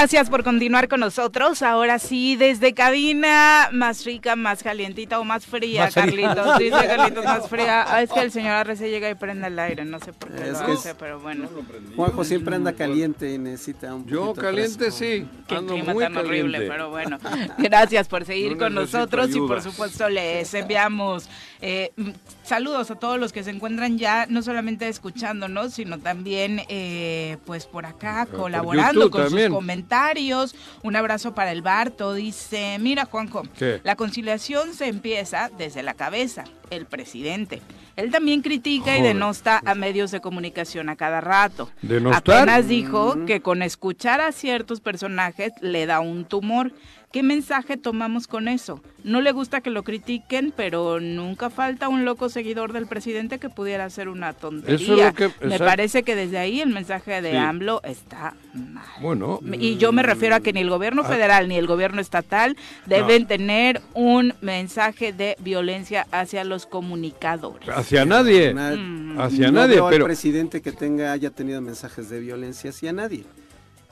[0.00, 1.60] Gracias por continuar con nosotros.
[1.62, 6.32] Ahora sí, desde cabina más rica, más calientita o más fría, Más fría.
[6.32, 6.58] Carlitos.
[6.58, 7.84] Dice Carlitos más fría.
[7.86, 9.84] Ah, es que el señor Arrece llega y prende el aire.
[9.84, 11.50] No sé por qué Es lo que hace, es- pero bueno.
[11.96, 14.96] Juanjo siempre anda caliente y necesita un Yo caliente fresco.
[14.96, 16.68] sí, Qué ando clima muy tan horrible, caliente.
[16.74, 17.18] pero bueno.
[17.58, 19.70] Gracias por seguir No con nosotros y por ayuda.
[19.70, 21.28] supuesto les enviamos
[21.62, 22.10] eh, mm,
[22.42, 27.66] saludos a todos los que se encuentran ya no solamente escuchándonos, sino también eh, pues
[27.66, 29.48] por acá por colaborando con también.
[29.48, 30.54] sus comentarios.
[30.82, 32.14] Un abrazo para el Barto.
[32.14, 33.80] Dice, mira Juanjo, ¿Qué?
[33.84, 37.60] la conciliación se empieza desde la cabeza, el presidente.
[37.96, 41.70] Él también critica y denosta a medios de comunicación a cada rato.
[41.82, 42.38] ¿Denostar?
[42.48, 46.72] Apenas dijo que con escuchar a ciertos personajes le da un tumor.
[47.12, 48.80] ¿Qué mensaje tomamos con eso?
[49.02, 53.48] No le gusta que lo critiquen, pero nunca falta un loco seguidor del presidente que
[53.48, 54.76] pudiera hacer una tontería.
[54.76, 57.36] Eso es lo que- Me parece que desde ahí el mensaje de Sí.
[57.36, 58.84] AMLO está mal.
[59.00, 62.56] Bueno, Y yo me refiero a que ni el gobierno federal ni el gobierno estatal
[62.86, 67.68] deben tener un mensaje de violencia hacia los comunicadores.
[67.70, 69.20] hacia nadie, Na- Mm.
[69.20, 72.92] hacia no nadie, veo al pero presidente que tenga haya tenido mensajes de violencia hacia
[72.92, 73.24] nadie.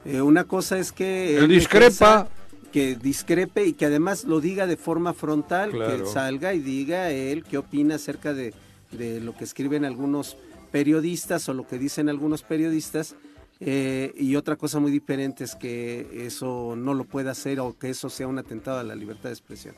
[0.05, 2.29] Eh, una cosa es que Él discrepa.
[2.73, 6.05] Que discrepe y que además lo diga de forma frontal, Claro.
[6.05, 8.55] que salga y diga él qué opina acerca de,
[8.93, 10.37] de lo que escriben algunos
[10.71, 13.15] periodistas o lo que dicen algunos periodistas.
[13.61, 17.91] eh, y otra cosa muy diferente es que eso no lo pueda hacer o que
[17.91, 19.75] eso sea un atentado a la libertad de expresión.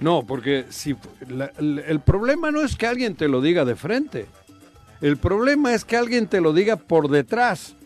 [0.00, 0.96] No, porque si
[1.28, 4.26] la- el problema no es que alguien te lo diga de frente.
[5.00, 7.76] El problema es que alguien te lo diga por detrás.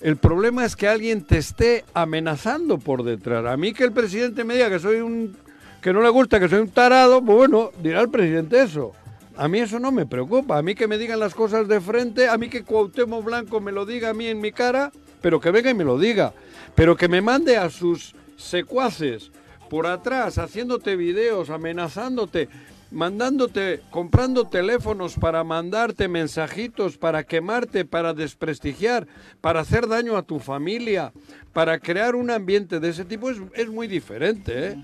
[0.00, 3.44] El problema es que alguien te esté amenazando por detrás.
[3.46, 5.36] A mí que el presidente me diga que soy un
[5.80, 8.92] que no le gusta, que soy un tarado, pues bueno, dirá el presidente eso.
[9.36, 10.58] A mí eso no me preocupa.
[10.58, 13.72] A mí que me digan las cosas de frente, a mí que Cuauhtémoc Blanco me
[13.72, 16.32] lo diga a mí en mi cara, pero que venga y me lo diga.
[16.74, 19.30] Pero que me mande a sus secuaces
[19.68, 22.48] por atrás, haciéndote videos, amenazándote,
[22.90, 29.06] mandándote, comprando teléfonos para mandarte mensajitos, para quemarte, para desprestigiar,
[29.40, 31.12] para hacer daño a tu familia,
[31.52, 34.68] para crear un ambiente de ese tipo, es, es muy diferente.
[34.68, 34.76] ¿eh?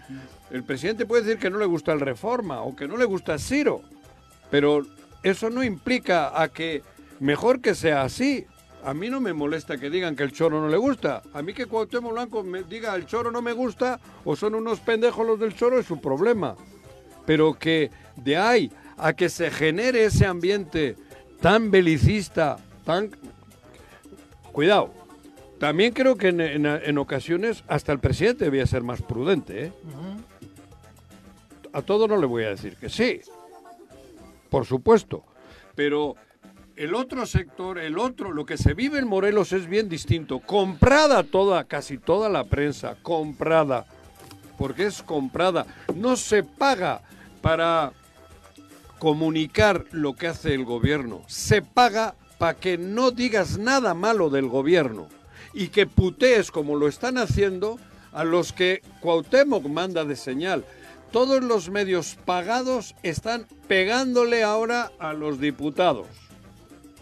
[0.50, 3.38] El presidente puede decir que no le gusta el Reforma o que no le gusta
[3.38, 3.81] Ciro,
[4.50, 4.87] pero
[5.22, 6.82] eso no implica a que
[7.20, 8.47] mejor que sea así.
[8.84, 11.22] A mí no me molesta que digan que el choro no le gusta.
[11.32, 14.81] A mí que Cuauhtémoc Blanco me diga el choro no me gusta o son unos
[14.81, 16.54] pendejos los del choro es su problema.
[17.27, 20.97] Pero que de ahí a que se genere ese ambiente
[21.41, 23.11] tan belicista, tan...
[24.53, 24.93] Cuidado.
[25.59, 29.67] También creo que en, en- en ocasiones hasta el presidente debía ser más prudente.
[29.67, 29.73] ¿eh?
[31.73, 33.21] A todo no le voy a decir que sí,
[34.51, 35.25] por supuesto.
[35.75, 36.15] Pero
[36.77, 40.39] el otro sector, el otro, lo que se vive en Morelos es bien distinto.
[40.41, 43.87] Comprada toda, casi toda la prensa, comprada.
[44.56, 45.67] Porque es comprada.
[45.97, 47.01] No se paga
[47.44, 47.93] para
[48.99, 51.25] comunicar lo que hace el gobierno.
[51.27, 55.09] Se paga para que no digas nada malo del gobierno
[55.53, 57.78] y que putees como lo están haciendo
[58.12, 60.65] a los que Cuauhtémoc manda de señal.
[61.12, 66.06] Todos los medios pagados están pegándole ahora a los diputados.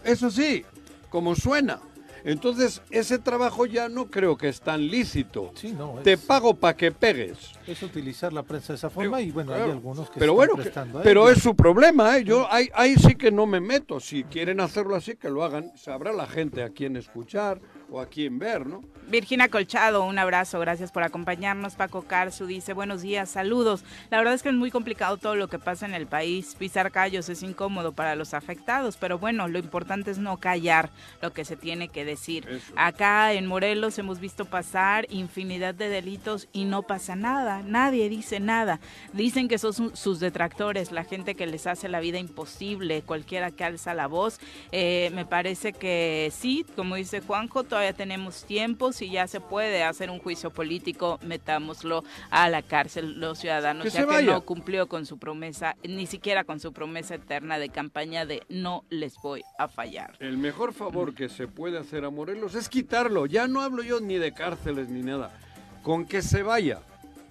[0.03, 0.65] Eso sí,
[1.09, 1.79] como suena.
[2.25, 5.51] Entonces, ese trabajo ya no creo que es tan lícito.
[5.55, 7.51] Sí, no, Te pago para que pegues.
[7.67, 10.57] es utilizar la prensa de esa forma y bueno, hay algunos que pero bueno, están
[10.57, 12.23] que- prestando a pero es su problema, ¿eh?
[12.23, 13.99] Yo ahí, ahí sí que no me meto.
[13.99, 15.71] Si quieren hacerlo así, que lo hagan.
[15.77, 17.59] Sabrá la gente a quién escuchar
[17.93, 18.81] o a quién ver, ¿no?
[19.07, 21.75] Virginia Colchado, un abrazo, gracias por acompañarnos.
[21.75, 23.83] Paco Carzu dice, buenos días, saludos.
[24.09, 26.55] La verdad es que es muy complicado todo lo que pasa en el país.
[26.57, 30.89] Pisar callos es incómodo para los afectados, pero bueno, lo importante es no callar
[31.21, 32.47] lo que se tiene que decir.
[32.49, 32.73] Eso.
[32.77, 38.39] Acá en Morelos hemos visto pasar infinidad de delitos y no pasa nada, nadie dice
[38.39, 38.79] nada.
[39.11, 43.51] Dicen que son su- sus detractores, la gente que les hace la vida imposible, cualquiera
[43.51, 44.39] que alza la voz.
[44.71, 49.83] Eh, me parece que sí, como dice Juanjo, todavía tenemos tiempo, si ya se puede
[49.83, 54.31] hacer un juicio político, metámoslo a la cárcel los ciudadanos, Que ya que vaya.
[54.31, 58.85] no cumplió con su promesa, ni siquiera con su promesa eterna de campaña de no
[58.89, 60.15] les voy a fallar.
[60.19, 63.25] El mejor favor que se puede hacer a Morelos es quitarlo.
[63.25, 65.31] Ya no hablo yo ni de cárceles ni nada.
[65.81, 66.79] Con que se vaya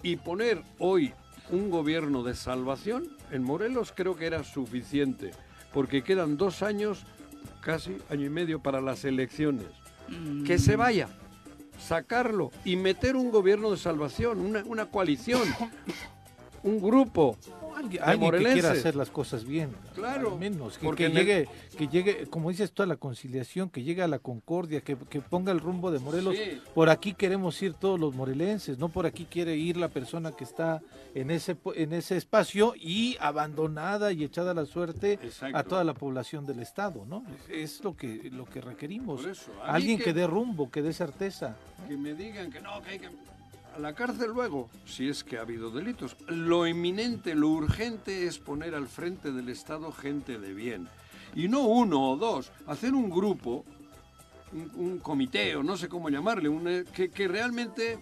[0.03, 1.13] y poner hoy
[1.49, 5.31] un gobierno de salvación en Morelos creo que era suficiente.
[5.73, 7.05] Porque quedan dos años,
[7.61, 9.65] casi año y medio para las elecciones.
[10.45, 11.09] Que se vaya,
[11.79, 15.41] sacarlo y meter un gobierno de salvación, una, una coalición,
[16.63, 17.37] un grupo.
[17.75, 19.71] Alguien, que quiera hacer las cosas bien.
[19.95, 20.77] Claro, Al menos.
[20.77, 23.83] Que, porque que en el- llegue, que llegue, como dices tú, a la conciliación, que
[23.83, 26.35] llegue a la concordia, que, que ponga el rumbo de Morelos.
[26.35, 26.61] Sí.
[26.73, 30.43] Por aquí queremos ir todos los morelenses, no por aquí quiere ir la persona que
[30.43, 30.81] está
[31.15, 35.57] en ese, en ese espacio y abandonada y echada a la suerte Exacto.
[35.57, 37.23] a toda la población del estado, ¿no?
[37.49, 39.25] Es lo que, lo que requerimos.
[39.25, 41.55] Eso, Alguien que- que dé rumbo, que dé certeza.
[41.87, 43.09] que me digan que no, que hay que...
[43.75, 46.15] A la cárcel luego, si es que ha habido delitos.
[46.27, 50.87] Lo inminente, lo urgente es poner al frente del Estado gente de bien.
[51.35, 53.65] Y no uno o dos, hacer un grupo,
[54.51, 57.97] un, un comité o no sé cómo llamarle, un, eh, que, que realmente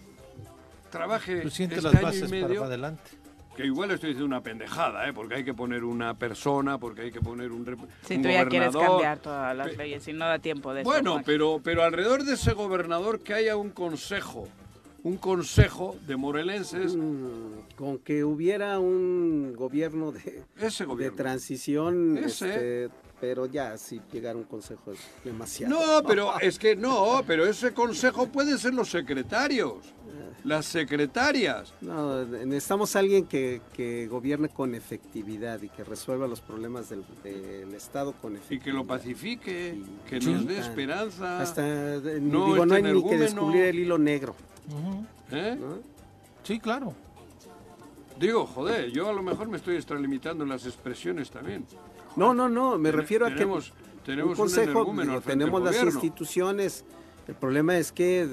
[0.90, 2.64] trabaje este las año bases y para, medio.
[2.64, 3.10] adelante.
[3.56, 5.12] Que igual estoy diciendo una pendejada, ¿eh?
[5.14, 7.64] porque hay que poner una persona, porque hay que poner un,
[8.06, 9.00] Si un tú ya quieres gobernador.
[9.02, 10.82] cambiar todas las leyes y no da tiempo de.
[10.82, 11.22] Bueno, Juan.
[11.24, 14.48] pero, pero alrededor de ese gobernador que haya un consejo,
[15.04, 22.48] un consejo de morelenses, Mm, con que hubiera un gobierno de, ese de transición, Ese.
[22.86, 22.90] este,
[23.20, 25.74] pero ya si llegar a un consejo es demasiado.
[25.74, 29.76] No, pero es que no, pero ese consejo pueden ser los secretarios,
[30.44, 31.72] las secretarias.
[31.80, 37.04] No, necesitamos a alguien que, que gobierne con efectividad y que resuelva los problemas del,
[37.22, 38.64] del Estado con Y efectividad.
[38.64, 41.40] que lo pacifique, que nos dé esperanza.
[41.40, 44.34] Hasta, eh, No, digo, no hay ni que descubrir el hilo negro.
[45.30, 45.56] ¿Eh?
[45.60, 45.78] ¿no?
[46.42, 46.94] Sí, claro.
[48.18, 51.64] Digo, joder, yo a lo mejor me estoy extralimitando en las expresiones también.
[52.16, 55.72] No, no, no, me Ten- refiero a tenemos- que tenemos un consejo, digo, tenemos las
[55.76, 55.90] gobierno.
[56.00, 56.84] instituciones.
[57.26, 58.28] El problema es que eh,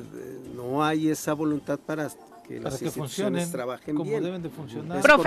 [0.56, 2.10] no hay esa voluntad para
[2.50, 4.24] que Para las que funcionen trabajen como bien.
[4.24, 5.02] deben de funcionar.
[5.04, 5.18] Pro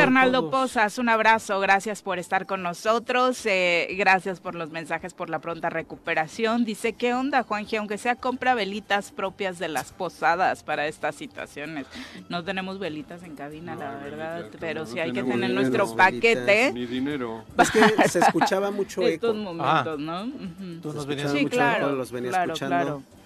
[0.40, 0.50] Todos.
[0.50, 5.38] Pozas, un abrazo, gracias por estar con nosotros, eh, gracias por los mensajes, por la
[5.38, 6.64] pronta recuperación.
[6.64, 7.76] Dice, ¿qué onda, Juanji?
[7.76, 11.86] Aunque sea compra velitas propias de las posadas para estas situaciones.
[12.28, 15.94] No tenemos velitas en cabina, No la verdad, pero no sí hay que tener nuestro
[15.94, 16.72] paquete.
[16.72, 17.44] Ni dinero.
[17.56, 19.28] Es que se escuchaba mucho eco.
[19.28, 20.24] Estos momentos, ¿no?
[20.24, 20.80] Ujú.
[20.82, 22.76] Tú nos venías Sí, mucho claro, eco, los venía claro, escuchando.
[22.76, 23.21] claro.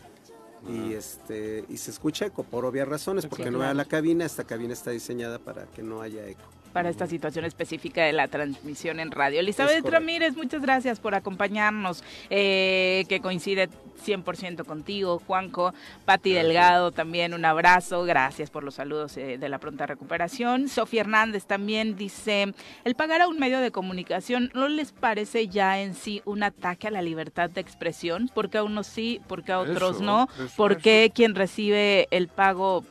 [0.69, 3.59] Y este y se escucha eco por obvias razones, Sí, porque claro.
[3.59, 6.43] no era la cabina, esta cabina está diseñada para que no haya eco.
[6.77, 9.41] Para esta situación específica de la transmisión en radio.
[9.41, 9.83] Elizabeth.
[9.89, 13.71] Ramírez, muchas gracias por acompañarnos, eh, que coincide
[14.05, 15.73] 100% contigo, Juanco,
[16.05, 20.69] Pati Delgado también, un abrazo, gracias por los saludos eh, de la pronta recuperación.
[20.69, 22.53] Sofía Hernández también dice,
[22.85, 26.89] el pagar a un medio de comunicación, ¿no les parece ya en sí un ataque
[26.89, 28.31] a la libertad de expresión?
[28.35, 32.85] Porque a unos sí, porque a otros Eso, no, eso, porque quien recibe el pago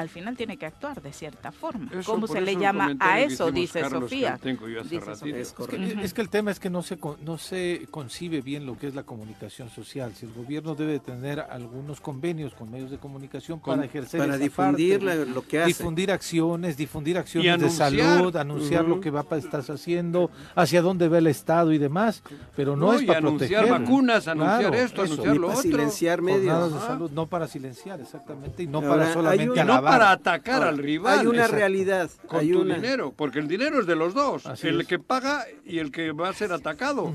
[0.00, 1.90] al final tiene que actuar de cierta forma.
[1.92, 3.50] Eso, ¿Cómo se le llama a eso?
[3.50, 4.38] Dice Carlos Sofía.
[4.42, 5.00] Dice.
[5.00, 5.36] Sofía.
[5.36, 8.66] Es que, es que el tema es que no se, con- no se concibe bien
[8.66, 10.12] lo que es la comunicación social.
[10.14, 14.20] Si el gobierno debe de tener algunos convenios con medios de comunicación para Con- ejercer
[14.20, 15.68] Para difundir parte, lo que hace.
[15.68, 21.08] difundir acciones, difundir acciones de salud, anunciar lo que va a estar haciendo, hacia dónde
[21.08, 22.22] va el Estado y demás,
[22.56, 23.80] pero no, No, es y para anunciar proteger.
[23.82, 25.12] vacunas, anunciar Claro, esto, eso.
[25.14, 25.70] anunciar lo para otro.
[25.70, 26.40] silenciar medios.
[26.52, 26.86] Jornadas de Ajá.
[26.86, 30.78] salud, no para silenciar, exactamente, y no Ahora, para solamente no para atacar Ahora, al
[30.78, 31.18] rival.
[31.20, 31.56] Hay una exacto.
[31.56, 34.80] realidad, con hay tu una dinero, porque el dinero es de los dos, Así el
[34.82, 34.86] es.
[34.86, 37.12] que paga y el que va a ser atacado.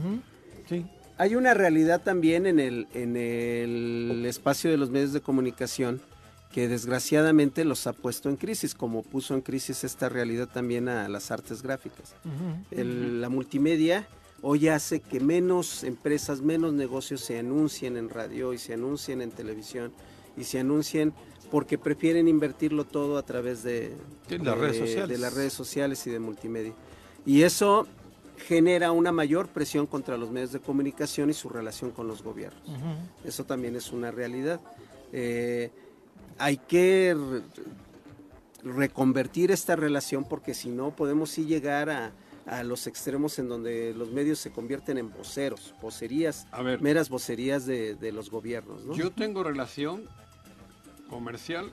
[0.68, 0.86] Sí.
[1.18, 6.02] hay una realidad también en el en el espacio de los medios de comunicación
[6.52, 11.08] que desgraciadamente los ha puesto en crisis, como puso en crisis esta realidad también a
[11.10, 12.16] las artes gráficas.
[12.72, 14.08] El- la multimedia
[14.42, 19.32] hoy hace que menos empresas, menos negocios se anuncien en radio y se anuncien en
[19.32, 19.92] televisión
[20.38, 21.14] y se anuncien
[21.52, 23.94] porque prefieren invertirlo todo a través de,
[24.30, 25.10] las redes sociales.
[25.10, 26.74] de las redes sociales y de multimedia.
[27.26, 27.88] Y eso
[28.38, 32.62] genera una mayor presión contra los medios de comunicación y su relación con los gobiernos.
[33.24, 34.60] Eso también es una realidad.
[35.14, 35.72] Eh,
[36.38, 37.42] hay que re-
[38.64, 42.12] reconvertir esta relación porque si no podemos sí llegar a,
[42.46, 47.10] a los extremos en donde los medios se convierten en voceros, vocerías, A ver, meras
[47.10, 48.84] vocerías de, de los gobiernos.
[48.86, 48.96] ¿no?
[48.96, 50.04] yo tengo relación
[51.10, 51.72] comercial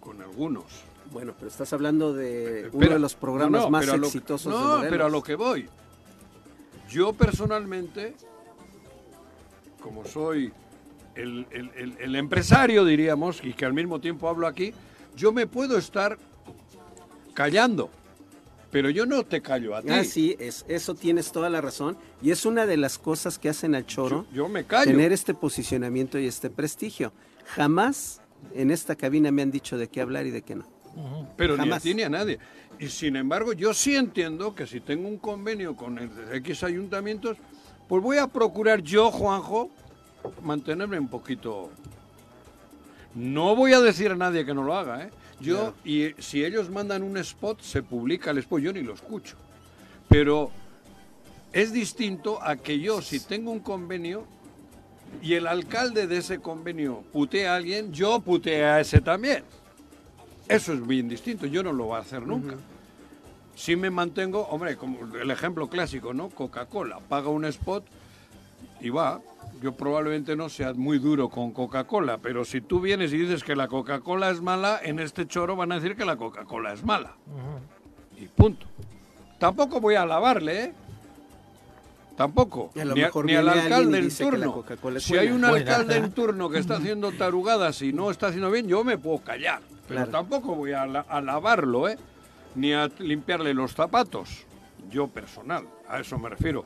[0.00, 0.64] con algunos.
[1.12, 4.64] Bueno, pero estás hablando de uno de los programas no, más pero exitosos de No,
[4.68, 4.86] Morelos.
[4.90, 5.68] pero a lo que voy.
[6.88, 8.14] Yo personalmente,
[9.80, 10.52] como soy
[11.14, 14.72] el, el- el- el empresario, diríamos, y que al mismo tiempo hablo aquí,
[15.16, 16.18] yo me puedo estar
[17.34, 17.90] callando,
[18.70, 19.88] pero yo no te callo a ti.
[19.90, 21.98] Ah, sí, es, eso tienes toda la razón.
[22.22, 24.24] Y es una de las cosas que hacen al choro.
[24.30, 24.90] yo, yo me callo.
[24.90, 27.12] tener este posicionamiento y este prestigio.
[27.46, 28.20] Jamás
[28.54, 30.66] en esta cabina me han dicho de qué hablar y de qué no.
[31.36, 31.82] Pero ni a Jamás.
[31.82, 32.38] ti ni a nadie.
[32.78, 37.36] Y sin embargo, yo sí entiendo que si tengo un convenio con el X ayuntamientos,
[37.88, 39.70] pues voy a procurar yo, Juanjo,
[40.42, 41.70] mantenerme un poquito...
[43.14, 45.10] No voy a decir a nadie que no lo haga, ¿eh?
[45.38, 49.36] Yo, y si ellos mandan un spot, se publica el spot, yo ni lo escucho.
[50.08, 50.50] Pero
[51.52, 54.24] es distinto a que yo, si tengo un convenio
[55.20, 59.44] y el alcalde de ese convenio putea a alguien, yo putee a ese también.
[60.48, 62.56] Eso es bien distinto, yo no lo voy a hacer nunca.
[63.54, 66.30] Si me mantengo, hombre, como el ejemplo clásico, ¿no?
[66.30, 67.84] Coca-Cola paga un spot
[68.80, 69.20] y va.
[69.60, 73.54] Yo probablemente no sea muy duro con Coca-Cola, pero si tú vienes y dices que
[73.54, 77.14] la Coca-Cola es mala, en este choro van a decir que la Coca-Cola es mala.
[78.16, 78.66] Y punto.
[79.38, 80.74] Tampoco voy a alabarle, ¿eh?
[82.16, 82.70] Tampoco.
[82.78, 84.64] A lo Ni, a- mejor ni al alcalde en turno.
[84.98, 85.56] Si hay un buena.
[85.56, 89.18] alcalde en turno que está haciendo tarugadas y no está haciendo bien, yo me puedo
[89.18, 89.60] callar.
[89.88, 90.10] Pero Claro.
[90.10, 91.98] tampoco voy a, alabarlo, ¿eh?
[92.54, 94.44] Ni a limpiarle los zapatos.
[94.90, 96.64] Yo personal, a eso me refiero.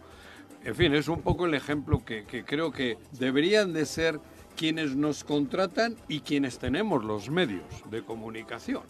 [0.64, 4.18] En fin, es un poco el ejemplo que, que creo que deberían de ser
[4.56, 8.82] quienes nos contratan y quienes tenemos los medios de comunicación.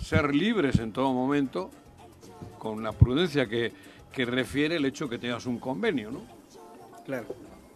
[0.00, 1.70] Ser libres en todo momento,
[2.58, 3.72] con la prudencia que,
[4.12, 6.22] que refiere el hecho que tengas un convenio, ¿no?
[7.04, 7.26] Claro.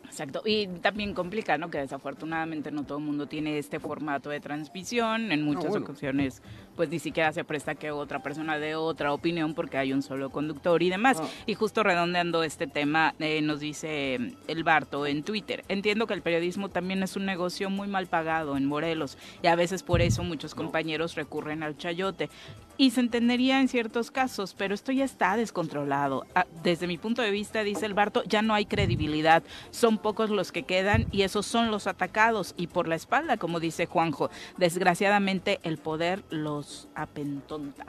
[0.05, 1.71] Exacto, y también complica, ¿no?
[1.71, 5.33] Que desafortunadamente no todo el mundo tiene este formato de transmisión.
[5.33, 5.87] En muchas bueno.
[5.87, 6.41] ocasiones,
[6.77, 10.31] pues ni siquiera se presta que otra persona dé otra opinión porque hay un solo
[10.31, 11.19] conductor y demás.
[11.21, 11.29] Ah.
[11.47, 15.65] Y justo redondeando este tema, eh, nos dice eh, el Barto en Twitter.
[15.69, 19.57] Entiendo que el periodismo también es un negocio muy mal pagado en Morelos y a
[19.57, 22.29] veces por eso muchos compañeros recurren al chayote.
[22.77, 26.27] Y se entendería en ciertos casos, pero esto ya está descontrolado.
[26.35, 29.45] Ah, Desde mi punto de vista, dice el Barto, ya no hay credibilidad.
[29.71, 33.61] Son pocos los que quedan y esos son los atacados y por la espalda, como
[33.61, 34.29] dice Juanjo.
[34.57, 36.64] Desgraciadamente el poder los
[36.95, 37.85] apentonta.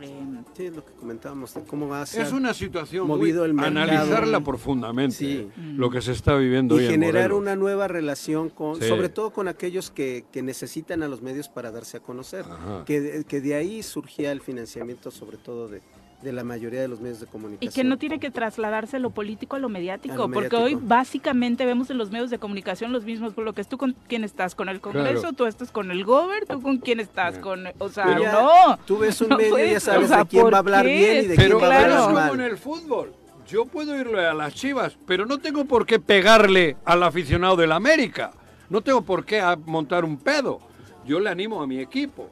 [0.00, 2.22] Eh, Sí, es lo que comentábamos, de cómo va a ser.
[2.26, 3.78] Es una situación movido muy- el mercado.
[3.80, 5.32] analizarla profundamente, Sí.
[5.38, 7.38] eh, lo que se está viviendo hoy y en generar Morelos.
[7.40, 8.88] una nueva relación con, Sí.
[8.88, 12.44] sobre todo con aquellos que, que necesitan a los medios para darse a conocer.
[12.86, 15.80] Que, que de ahí surgía el financiamiento, sobre todo de,
[16.22, 17.72] de la mayoría de los medios de Y comunicación.
[17.72, 20.62] que no tiene que trasladarse lo político a lo mediático, A lo porque mediático.
[20.64, 23.68] hoy básicamente vemos en los medios de comunicación los mismos bloques.
[23.68, 24.54] ¿Tú con quién estás?
[24.56, 25.20] ¿Con el Congreso?
[25.20, 25.32] Claro.
[25.36, 26.44] ¿Tú estás con el Gober?
[26.46, 27.38] ¿Tú con quién estás?
[27.38, 28.78] con O sea, Pero no.
[28.84, 30.60] Tú ves un No medio y ya sabes o sea, de quién ¿por va a
[30.60, 30.96] hablar qué?
[30.98, 32.34] bien y de Pero, quién va a pero hablar es como mal.
[32.34, 33.12] en el fútbol.
[33.46, 37.72] Yo puedo irle a las chivas, pero no tengo por qué pegarle al aficionado del
[37.72, 38.32] América.
[38.68, 40.58] No tengo por qué montar un pedo.
[41.06, 42.28] Yo le animo a mi equipo.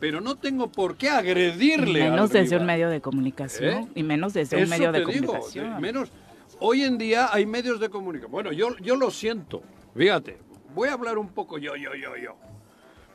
[0.00, 2.60] Pero no tengo por qué agredirle Menos desde rival.
[2.60, 3.74] un medio de comunicación.
[3.84, 3.88] ¿Eh?
[3.96, 5.74] Y menos desde un medio de te digo, comunicación.
[5.74, 6.12] de- menos.
[6.60, 8.30] Hoy en día hay medios de comunicación.
[8.30, 9.62] Bueno, yo, yo lo siento.
[9.96, 10.38] Fíjate,
[10.74, 12.36] voy a hablar un poco yo, yo, yo, yo.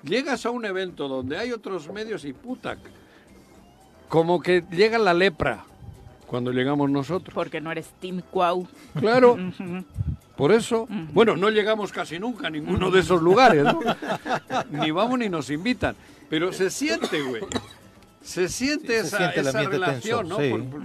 [0.04, 2.78] Llegas a un evento donde hay otros medios y puta,
[4.10, 5.64] como que llega la lepra
[6.28, 7.34] cuando llegamos nosotros.
[7.34, 8.68] Porque no eres Team Cuau.
[9.00, 9.38] Claro,
[10.36, 13.80] por eso, bueno, no llegamos casi nunca a ninguno de esos lugares, ¿no?
[14.72, 15.96] ni vamos ni nos invitan.
[16.30, 17.44] Pero se siente, güey.
[18.22, 20.44] Se siente Sí, se esa, siente esa relación, tenso, ¿no?
[20.44, 20.50] sí.
[20.50, 20.82] Por- por-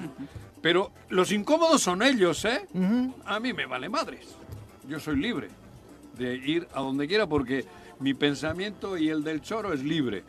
[0.61, 2.67] pero los incómodos son ellos, ¿eh?
[3.25, 4.27] A mí me vale madres.
[4.89, 5.49] Yo soy libre
[6.19, 7.65] de ir a donde quiera porque
[8.01, 10.25] mi pensamiento y el del choro es libre.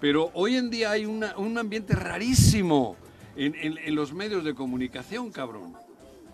[0.00, 2.96] Pero hoy en día hay una- un ambiente rarísimo
[3.36, 5.74] en, en- en los medios de comunicación, cabrón.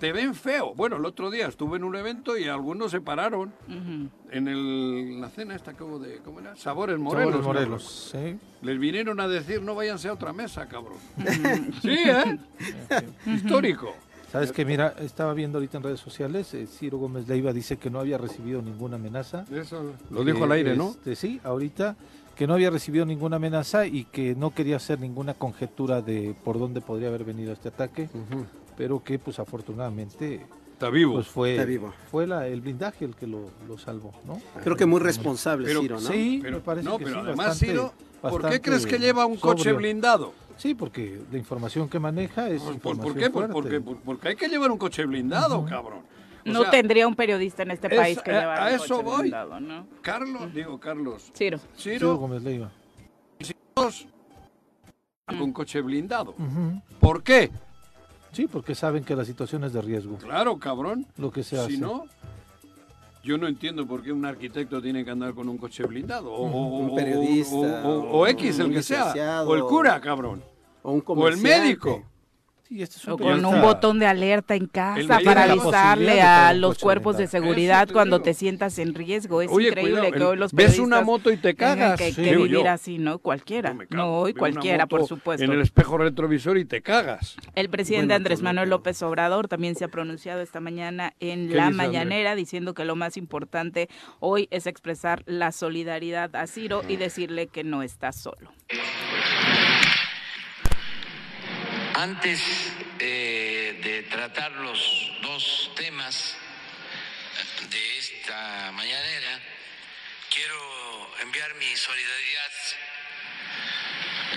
[0.02, 0.75] Te ven feo.
[0.75, 3.52] Bueno, el otro día estuve en un evento y algunos se pararon
[4.32, 6.56] en el- la cena esta que hubo de, ¿cómo era?
[6.56, 7.35] Sabores Morelos.
[7.37, 7.47] Sabores.
[7.47, 8.37] Morelos, sí.
[8.62, 10.97] Les vinieron a decir, no váyanse a otra mesa, cabrón.
[11.82, 12.37] sí, ¿eh?
[13.26, 13.94] Histórico.
[14.32, 17.88] Sabes que mira, estaba viendo ahorita en redes sociales, eh, Ciro Gómez Leiva dice que
[17.88, 19.44] no había recibido ninguna amenaza.
[19.52, 20.90] Eso lo dijo al aire, ¿no?
[20.90, 21.94] este, sí, ahorita
[22.35, 26.59] que no había recibido ninguna amenaza y que no quería hacer ninguna conjetura de por
[26.59, 28.47] dónde podría haber venido este ataque, Ujú.
[28.76, 31.14] Pero que pues afortunadamente Está vivo.
[31.14, 31.93] pues fue Está vivo.
[32.11, 34.41] fue la, el blindaje el que lo, lo salvó, ¿no?
[34.62, 36.09] Creo que muy responsable, Pero- Ciro, ¿no?
[36.11, 38.99] Sí, Pero, me parece no, que pero sí, además, bastante- Ciro, ¿por qué crees que
[38.99, 39.76] lleva un coche sobrio.
[39.79, 40.33] blindado?
[40.57, 43.31] Sí, porque la información que maneja es ¿Por, por información qué?
[43.31, 43.52] Por- fuerte.
[43.52, 46.00] porque, por- porque hay que llevar un coche blindado, cabrón.
[46.45, 48.75] O No sea, tendría un periodista en este es- país que a- llevara a un
[48.75, 49.21] eso coche voy.
[49.21, 49.87] blindado, ¿no?
[50.02, 51.59] Carlos, digo Carlos, Ciro.
[51.76, 52.71] Ciro Ciro, Gómez Leiva.
[53.75, 54.07] todos
[55.38, 56.35] con coche blindado.
[57.00, 57.50] ¿Por qué?
[58.32, 60.16] Sí, porque saben que la situación es de riesgo.
[60.16, 61.06] Claro, cabrón.
[61.18, 61.72] Lo que se hace.
[61.72, 62.04] Si no,
[63.22, 66.32] yo no entiendo por qué un arquitecto tiene que andar con un coche blindado.
[66.32, 69.42] O, o- Un periodista, O, o- o o X, el que sea.
[69.44, 70.42] O el cura, cabrón.
[70.82, 72.02] O un O el médico.
[72.73, 76.55] Sí, este es un O con un botón de alerta en casa para avisarle a
[76.55, 78.25] los cuerpos de seguridad te cuando digo.
[78.25, 79.43] te sientas en riesgo.
[79.43, 82.23] Es Oye, increíble cuidado, que hoy los ves una moto y te cagas, que, sí,
[82.23, 82.71] que vivir yo.
[82.71, 83.19] así, ¿no?
[83.19, 83.76] Cualquiera.
[83.91, 85.45] No hoy cualquiera, por supuesto.
[85.45, 87.37] En el espejo retrovisor y te cagas.
[87.55, 91.49] El presidente Bueno, Andrés pues, Manuel López Obrador también se ha pronunciado esta mañana en
[91.49, 96.81] ¿Qué la mañanera diciendo que lo más importante hoy es expresar la solidaridad a Ciro
[96.88, 98.50] y decirle que no está solo.
[101.94, 102.40] Antes
[102.99, 106.37] eh, de tratar los dos temas
[107.68, 109.40] de esta mañanera,
[110.32, 112.52] quiero enviar mi solidaridad,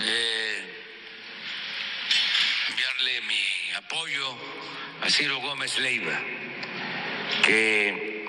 [0.02, 0.84] eh,
[2.68, 4.36] enviarle mi apoyo
[5.02, 6.20] a Ciro Gómez Leiva,
[7.42, 8.28] que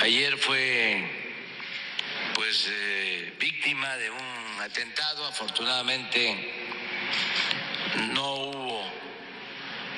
[0.00, 1.20] ayer fue
[2.34, 6.70] pues eh, víctima de un atentado, afortunadamente
[8.14, 8.82] no hubo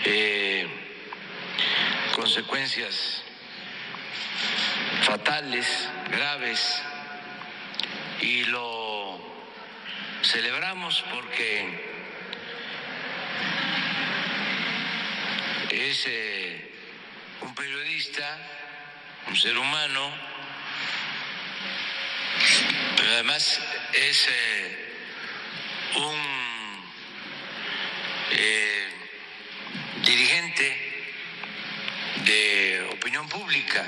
[0.04, 0.66] eh,
[2.32, 3.22] consecuencias
[5.02, 5.66] fatales,
[6.10, 6.82] graves,
[8.22, 9.20] y lo
[10.22, 11.78] celebramos porque
[15.72, 16.74] es eh,
[17.42, 18.38] un periodista,
[19.28, 20.10] un ser humano,
[22.96, 23.60] pero además
[23.92, 24.94] es eh,
[25.96, 26.84] un
[28.30, 28.88] eh,
[30.06, 30.81] dirigente
[33.28, 33.84] pública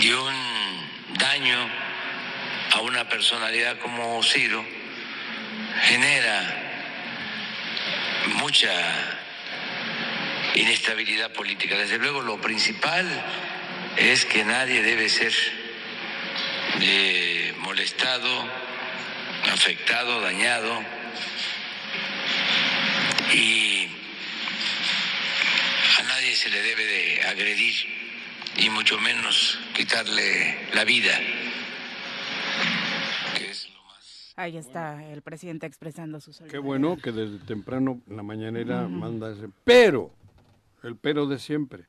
[0.00, 0.34] y un
[1.18, 1.70] daño
[2.72, 4.64] a una personalidad como Ciro
[5.82, 6.64] genera
[8.36, 8.70] mucha
[10.54, 11.76] inestabilidad política.
[11.76, 13.06] Desde luego lo principal
[13.96, 15.32] es que nadie debe ser
[16.80, 18.48] eh, molestado,
[19.52, 20.84] afectado, dañado
[23.32, 23.88] y
[25.98, 27.74] a nadie se le debe de agredir
[28.56, 31.18] y mucho menos quitarle la vida,
[33.36, 36.52] que es lo más Ahí está el presidente expresando su solidaridad.
[36.62, 39.48] Qué bueno que desde temprano en la mañanera manda ese.
[39.64, 40.14] Pero,
[40.84, 41.86] el pero de siempre.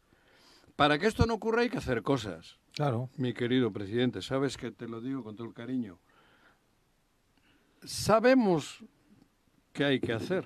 [0.76, 3.10] Para que esto no ocurra hay que hacer cosas, Claro.
[3.16, 4.22] mi querido presidente.
[4.22, 6.00] Sabes que te lo digo con todo el cariño.
[7.84, 8.84] Sabemos
[9.72, 10.46] que hay que hacer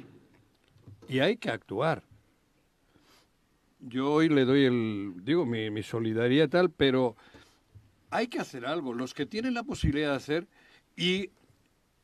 [1.08, 2.04] y hay que actuar.
[3.80, 7.16] Yo hoy le doy el, digo, mi, mi solidaridad tal, pero
[8.10, 8.94] hay que hacer algo.
[8.94, 10.48] Los que tienen la posibilidad de hacer
[10.96, 11.30] y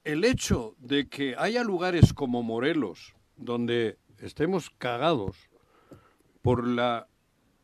[0.04, 5.36] el hecho de que haya lugares como Morelos donde estemos cagados
[6.42, 7.08] por la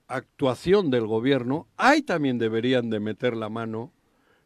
[0.08, 3.93] actuación del gobierno, ahí también deberían de meter la mano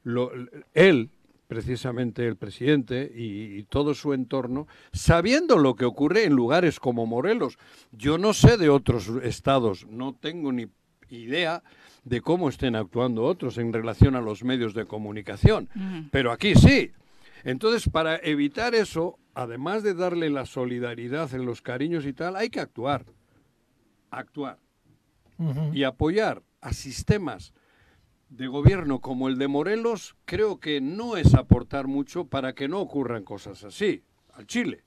[0.03, 0.31] lo-
[0.73, 1.09] él,
[1.47, 7.05] precisamente el presidente y, y todo su entorno, sabiendo lo que ocurre en lugares como
[7.05, 7.57] Morelos.
[7.91, 10.67] Yo no sé de otros estados, no tengo ni
[11.09, 11.63] idea
[12.03, 15.69] de cómo estén actuando otros en relación a los medios de comunicación,
[16.11, 16.91] pero aquí sí.
[17.43, 22.49] Entonces, para evitar eso, además de darle la solidaridad en los cariños y tal, hay
[22.49, 23.05] que actuar.
[24.09, 24.59] Actuar
[25.73, 27.53] y apoyar a sistemas
[28.37, 32.81] de gobierno como el de Morelos, creo que no es aportar mucho para que no
[32.81, 34.03] ocurran cosas así.
[34.33, 34.83] Al Chile,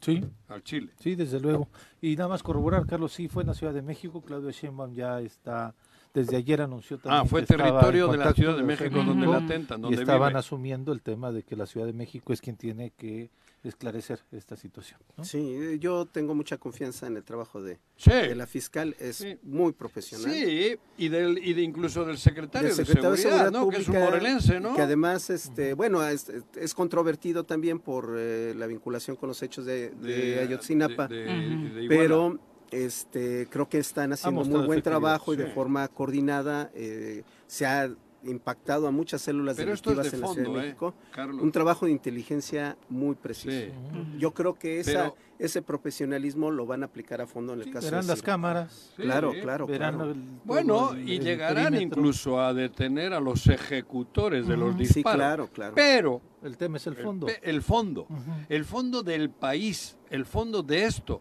[0.00, 0.90] Sí, al Chile.
[0.98, 1.68] sí, desde luego.
[2.00, 4.20] Y nada más corroborar, Carlos, sí fue en la Ciudad de México.
[4.20, 5.74] Claudio Sheinbaum ya está,
[6.12, 9.36] desde ayer anunció también Ah, fue que territorio de la Ciudad de México donde la
[9.36, 10.38] atentan, y donde estaban vive.
[10.40, 13.30] asumiendo el tema de que la Ciudad de México es quien tiene que
[13.68, 15.00] esclarecer esta situación.
[15.16, 15.24] ¿no?
[15.24, 19.16] Sí, eh, yo tengo mucha confianza en el trabajo de, Sí, de la fiscal, es
[19.16, 19.38] Sí.
[19.42, 20.32] muy profesional.
[20.32, 23.68] sí, y, del, y de incluso del secretario, del de, secretario seguridad, ¿no?
[23.68, 24.74] que es un Pública, morelense, ¿no?
[24.74, 29.64] Que además, este, bueno, es, es controvertido también por eh, la vinculación con los hechos
[29.64, 32.38] de, de, Ayotzinapa, de- de- de pero
[32.70, 36.70] este, creo que están haciendo muy buen trabajo y de forma coordinada.
[36.74, 40.44] eh, se ha impactado a muchas células Pero esto es delictivas de en la Ciudad
[40.44, 41.42] fondo, de ¿eh, México.
[41.42, 43.50] Un trabajo de inteligencia muy preciso.
[43.50, 43.72] Sí.
[44.18, 47.64] Yo creo que esa, Pero- ese profesionalismo lo van a aplicar a fondo en el
[47.66, 49.40] Sí, caso verán de las cámaras, Sí, Claro, sí.
[49.40, 50.10] claro, verán claro.
[50.12, 52.00] el- Bueno, el- y el llegarán perímetro.
[52.00, 54.94] incluso a detener a los ejecutores de los disparos.
[54.94, 55.74] Sí, claro, claro.
[55.74, 57.26] Pero El tema es el fondo.
[57.42, 58.06] el fondo,
[58.48, 61.20] el fondo del país, el fondo de esto.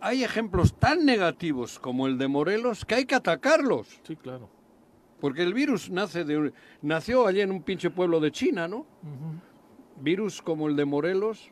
[0.00, 3.88] Hay ejemplos tan negativos como el de Morelos que hay que atacarlos.
[4.04, 4.48] Sí, claro.
[5.20, 6.52] Porque el virus nace de
[6.82, 8.78] nació allí en un pinche pueblo de China, ¿no?
[8.78, 9.40] Ujú.
[10.00, 11.50] Virus como el de Morelos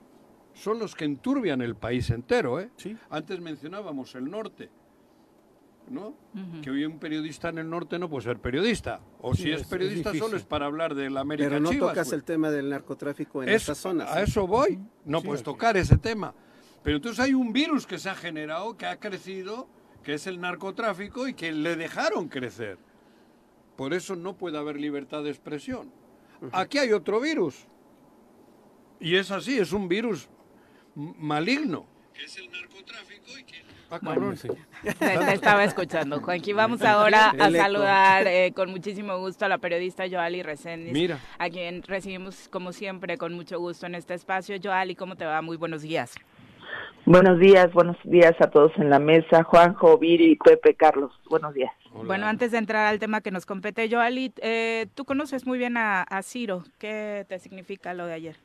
[0.55, 2.71] son los que enturbian el país entero, ¿eh?
[2.77, 2.97] Sí.
[3.11, 4.71] Antes mencionábamos el norte.
[5.89, 6.15] ¿no?
[6.63, 9.01] Que hoy un periodista en el norte no puede ser periodista.
[9.21, 10.37] O Sí, si es, es- es periodista solo difícil.
[10.39, 12.19] es para hablar de la América Pero no Chivas, tocas güey.
[12.19, 14.11] el tema del narcotráfico en Es- esas zonas.
[14.11, 14.81] A eso voy.
[15.05, 16.35] No Sí, puedes tocar ese tema.
[16.83, 19.69] Pero entonces hay un virus que se ha generado, que ha crecido,
[20.03, 22.79] que es el narcotráfico y que le dejaron crecer.
[23.77, 25.93] Por eso no puede haber libertad de expresión.
[26.53, 27.67] Aquí hay otro virus.
[29.01, 30.29] Y es así, es un virus
[30.95, 31.87] maligno.
[32.15, 33.67] Que es el narcotráfico y que...
[33.91, 34.37] Ah, cabrón.
[34.37, 34.49] Sí.
[34.99, 36.53] Te, estaba escuchando, Juanqui.
[36.53, 41.21] Vamos ahora a saludar eh, con muchísimo gusto a la periodista Joali Reséndiz, Mira.
[41.39, 44.57] a quien recibimos como siempre con mucho gusto en este espacio.
[44.63, 45.41] Joali, ¿cómo te va?
[45.43, 46.15] Muy buenos días.
[47.07, 49.45] Buenos días, buenos días a todos en la mesa.
[49.45, 51.13] Juanjo, Viri, Pepe, Carlos.
[51.31, 51.73] Buenos días.
[51.93, 52.05] Hola.
[52.05, 55.77] Bueno, antes de entrar al tema que nos compete, Joali, eh, tú conoces muy bien
[55.77, 56.65] a, a Ciro.
[56.81, 58.37] ¿Qué te significa lo de ayer?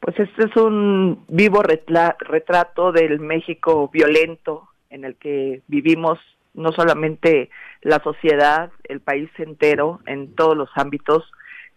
[0.00, 6.18] Pues este es un vivo retrato del México violento en el que vivimos
[6.54, 7.50] no solamente
[7.82, 11.30] la sociedad, el país entero, en todos los ámbitos,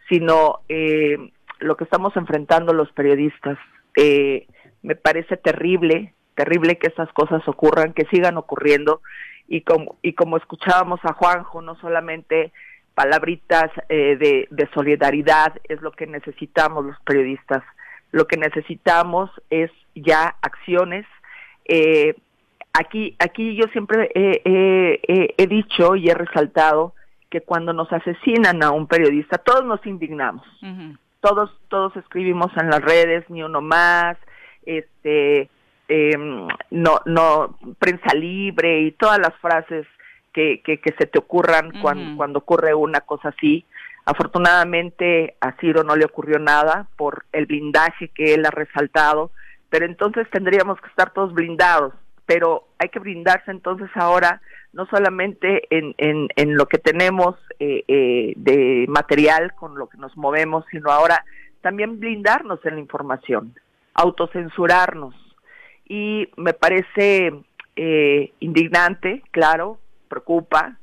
[0.08, 1.18] sino eh,
[1.60, 3.58] lo que estamos enfrentando los periodistas.
[3.98, 4.48] Eh,
[4.82, 9.02] me parece terrible, terrible que estas cosas ocurran, que sigan ocurriendo,
[9.48, 12.52] y como, y como escuchábamos a Juanjo, no solamente
[12.94, 17.64] palabritas eh, de, de solidaridad es lo que necesitamos los periodistas.
[18.12, 21.06] Lo que necesitamos es ya acciones.
[21.66, 22.16] Eh,
[22.74, 26.94] aquí, aquí yo siempre he, dicho y he resaltado
[27.30, 30.46] que cuando nos asesinan a un periodista, todos nos indignamos
[31.22, 34.18] todos todos escribimos en las redes ni uno más
[34.78, 35.50] este
[35.88, 39.88] em, no no prensa libre y todas las frases
[40.34, 43.66] que, que, que se te ocurran cuando, ocurre una cosa así.
[44.06, 49.32] Afortunadamente a Ciro no le ocurrió nada por el blindaje que él ha resaltado
[49.70, 51.94] pero entonces tendríamos que estar todos blindados.
[52.26, 57.84] Pero hay que brindarse entonces ahora no solamente en, en, en lo que tenemos eh,
[57.88, 61.26] eh, de material con lo que nos movemos, sino ahora
[61.62, 63.56] también blindarnos en la información,
[63.94, 65.16] autocensurarnos.
[65.88, 67.34] Y me parece
[67.76, 70.78] eh, indignante, claro, preocupa,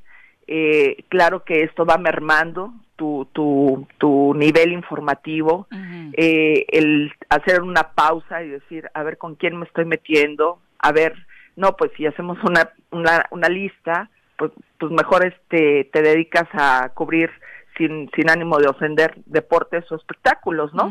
[0.46, 5.66] eh, claro que esto va mermando tu, tu, tu nivel informativo,
[6.14, 10.92] eh, el hacer una pausa y decir, a ver con quién me estoy metiendo, a
[10.92, 11.14] ver,
[11.56, 16.90] no, pues si hacemos una, una, una lista, pues, pues mejor este te dedicas a
[16.94, 17.30] cubrir
[17.76, 20.90] sin, sin ánimo de ofender deportes o espectáculos, ¿no?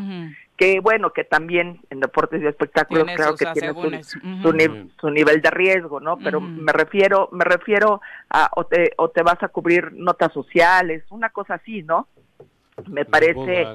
[0.56, 4.90] Que bueno, que también en deportes y espectáculos Tiene claro que tiene su, su, ni-
[5.00, 6.16] su nivel de riesgo, ¿no?
[6.18, 11.04] Pero me refiero, me refiero a o te, o te vas a cubrir notas sociales,
[11.10, 12.08] una cosa así, ¿no?
[12.88, 13.66] Me Las parece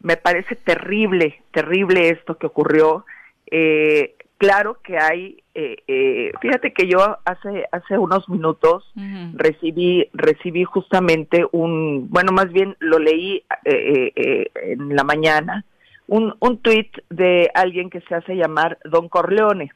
[0.00, 3.04] me parece terrible, terrible esto que ocurrió.
[3.50, 8.90] Eh, claro que hay, eh, eh, fíjate que yo hace hace unos minutos
[9.34, 15.64] recibí recibí justamente un, bueno, más bien lo leí eh, eh, eh, en la mañana,
[16.10, 19.72] un un tuit de alguien que se hace llamar Don Corleone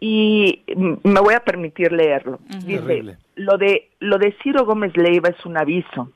[0.00, 0.62] y
[1.04, 2.38] me voy a permitir leerlo.
[2.64, 3.18] Dice, Terrible.
[3.34, 6.10] lo de lo de Ciro Gómez Leiva es un aviso.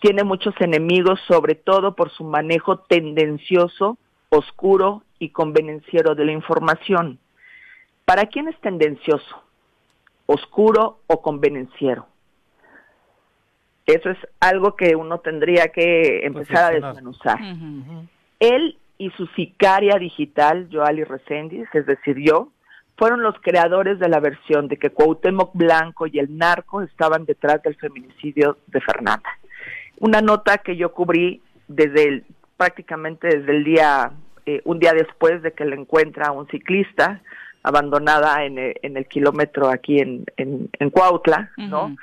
[0.00, 7.18] Tiene muchos enemigos, sobre todo por su manejo tendencioso, oscuro y convenenciero de la información.
[8.04, 9.42] ¿Para quién es tendencioso?
[10.26, 12.08] ¿Oscuro o convenenciero?
[13.86, 17.38] Eso es algo que uno tendría que empezar a desmenuzar
[18.42, 22.52] él y su sicaria digital, Joali Reséndiz, es decir, yo,
[22.96, 27.60] fueron los creadores de la versión de que Cuauhtémoc Blanco y el narco estaban detrás
[27.64, 29.28] del feminicidio de Fernanda.
[29.98, 32.24] Una nota que yo cubrí desde el,
[32.56, 34.12] prácticamente desde el día,
[34.46, 37.22] eh, un día después de que le encuentra a un ciclista
[37.64, 41.96] abandonada en el, en el kilómetro aquí en, en, en Cuautla, ¿no?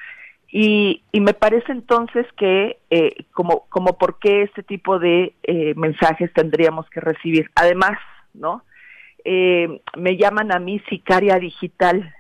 [0.51, 5.73] Y, y me parece entonces que, eh, como, como por qué este tipo de eh,
[5.75, 7.51] mensajes tendríamos que recibir.
[7.55, 7.99] Además,
[8.33, 8.63] ¿no?
[9.25, 12.15] Eh, me llaman a mí sicaria digital.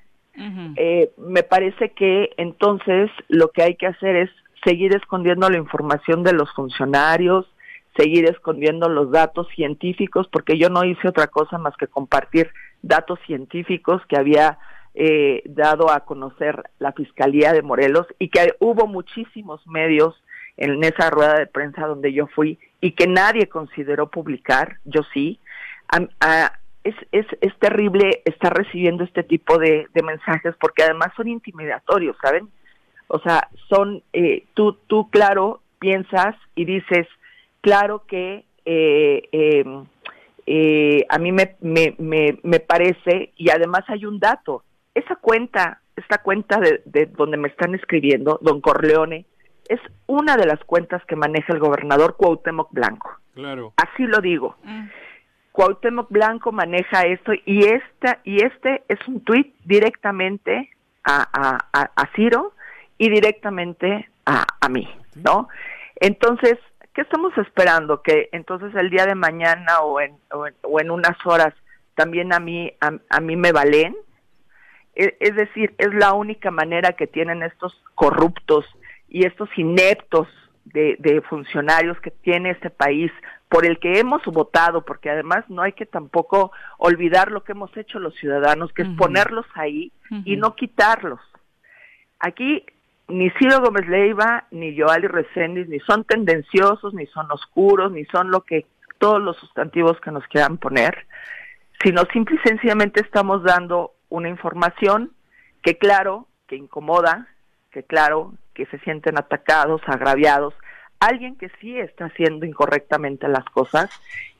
[0.77, 4.29] Eh, me parece que entonces lo que hay que hacer es
[4.63, 7.45] seguir escondiendo la información de los funcionarios,
[7.97, 13.19] seguir escondiendo los datos científicos, porque yo no hice otra cosa más que compartir datos
[13.25, 14.57] científicos que había
[15.01, 20.21] eh, dado a conocer la Fiscalía de Morelos y que hubo muchísimos medios
[20.57, 25.39] en esa rueda de prensa donde yo fui y que nadie consideró publicar, yo sí.
[26.19, 26.51] A-
[26.83, 32.49] es, es, es terrible estar recibiendo este tipo de, mensajes porque además son intimidatorios, ¿saben?
[33.07, 37.07] O sea, son, eh, tú, tú claro, piensas y dices,
[37.61, 39.63] claro que eh, eh,
[40.45, 45.81] eh, a mí me, me, me, me parece, y además hay un dato, esa cuenta
[45.99, 49.25] esta cuenta de, de donde me están escribiendo, Don Corleone,
[49.67, 53.11] es una de las cuentas que maneja el gobernador Cuauhtémoc Blanco.
[53.33, 53.73] Claro.
[53.77, 54.55] Así lo digo.
[54.63, 54.87] Mm.
[55.51, 60.69] Cuauhtémoc Blanco maneja esto y esta y este es un tuit directamente
[61.03, 62.53] a, a, a, a Ciro
[62.97, 65.49] y directamente a, a mí, ¿no?
[65.95, 66.57] Entonces,
[66.93, 68.01] ¿qué estamos esperando?
[68.01, 71.53] Que entonces el día de mañana o en, o en, o en unas horas
[71.95, 73.95] también a mí a, a mí me valen.
[74.99, 78.65] E- Es decir, es la única manera que tienen estos corruptos
[79.07, 80.27] y estos ineptos
[80.65, 83.09] de, de funcionarios que tiene este país
[83.47, 87.75] por el que hemos votado, porque además no hay que tampoco olvidar lo que hemos
[87.77, 89.91] hecho los ciudadanos, que es ponerlos ahí
[90.25, 91.19] y no quitarlos.
[92.19, 92.65] Aquí
[93.07, 98.29] ni Ciro Gómez Leiva ni Joali Reséndiz ni son tendenciosos, ni son oscuros, ni son
[98.29, 98.65] lo que
[98.99, 101.07] todos los sustantivos que nos quieran poner,
[101.81, 105.11] sino simple y sencillamente estamos dando una información
[105.61, 107.27] que claro, que incomoda,
[107.71, 110.53] que claro, que se sienten atacados, agraviados,
[110.99, 113.89] alguien que sí está haciendo incorrectamente las cosas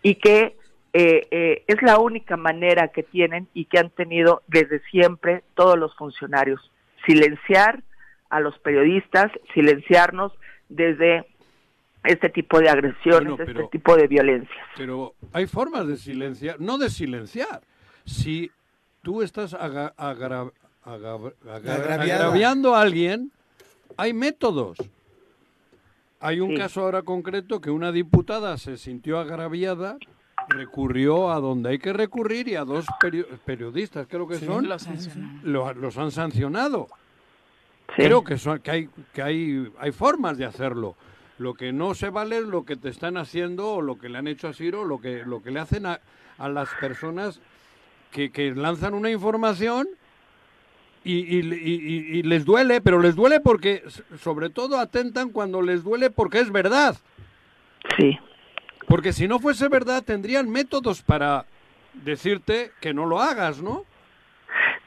[0.02, 0.58] y que
[0.92, 5.78] eh, eh, es la única manera que tienen y que han tenido desde siempre todos
[5.78, 6.72] los funcionarios,
[7.06, 7.84] silenciar
[8.30, 10.34] a los periodistas, silenciarnos
[10.68, 11.26] desde
[12.04, 14.68] este tipo de agresiones, Bueno, pero- este tipo de violencias.
[14.78, 17.62] Pero hay formas de silenciar, no de silenciar.
[18.06, 18.50] Si
[19.10, 19.92] tú estás agra-
[20.86, 23.32] agraviando a alguien,
[23.98, 24.78] hay métodos.
[26.20, 26.58] Hay un Sí.
[26.58, 29.98] caso ahora concreto que una diputada se sintió agraviada,
[30.50, 35.98] recurrió a donde hay que recurrir y a dos perio- periodistas, creo que son, los
[35.98, 36.88] han sancionado.
[37.96, 38.04] Sí.
[38.04, 40.96] Creo que, son, que, hay, que hay, hay formas de hacerlo.
[41.40, 44.20] Lo que no se vale es lo que te están haciendo o lo que le
[44.20, 46.00] han hecho a Ciro, lo que, lo que le hacen a,
[46.38, 47.40] a las personas
[48.12, 49.88] que, que lanzan una información
[51.04, 53.84] y, y- y- les duele, pero les duele porque
[54.20, 56.96] sobre todo atentan cuando les duele porque es verdad.
[57.98, 58.18] Sí.
[58.88, 61.46] Porque si no fuese verdad tendrían métodos para
[61.94, 63.86] decirte que no lo hagas, ¿no?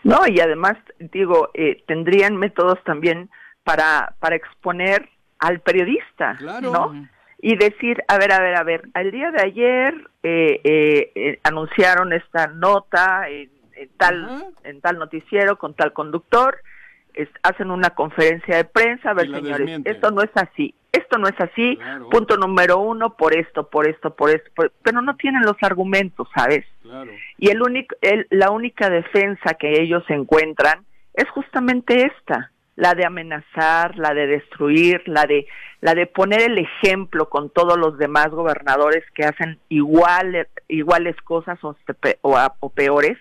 [0.04, 3.30] No, y además, digo, eh, tendrían métodos también
[3.64, 5.08] para, para exponer
[5.38, 6.72] al periodista, Claro.
[6.72, 7.08] ¿no?
[7.44, 11.40] Y decir, a ver, a ver, a ver, al día de ayer eh, eh, eh,
[11.42, 16.56] anunciaron esta nota en, en tal, en tal noticiero con tal conductor,
[17.14, 19.92] es- hacen una conferencia de prensa, a ver, señores, desmienten.
[19.92, 22.08] esto no es así, esto no es así, Claro.
[22.10, 26.28] punto número uno, por esto, por esto, por esto, por- pero no tienen los argumentos,
[26.36, 26.64] ¿sabes?
[26.82, 27.10] Claro.
[27.38, 33.04] Y el único, el- la única defensa que ellos encuentran es justamente esta, la de
[33.04, 35.46] amenazar, la de destruir, la de,
[35.80, 41.58] la de poner el ejemplo con todos los demás gobernadores que hacen igual, iguales cosas
[41.62, 41.76] o,
[42.22, 43.18] o peores.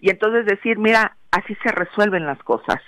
[0.00, 2.80] Y entonces decir, mira, así se resuelven las cosas,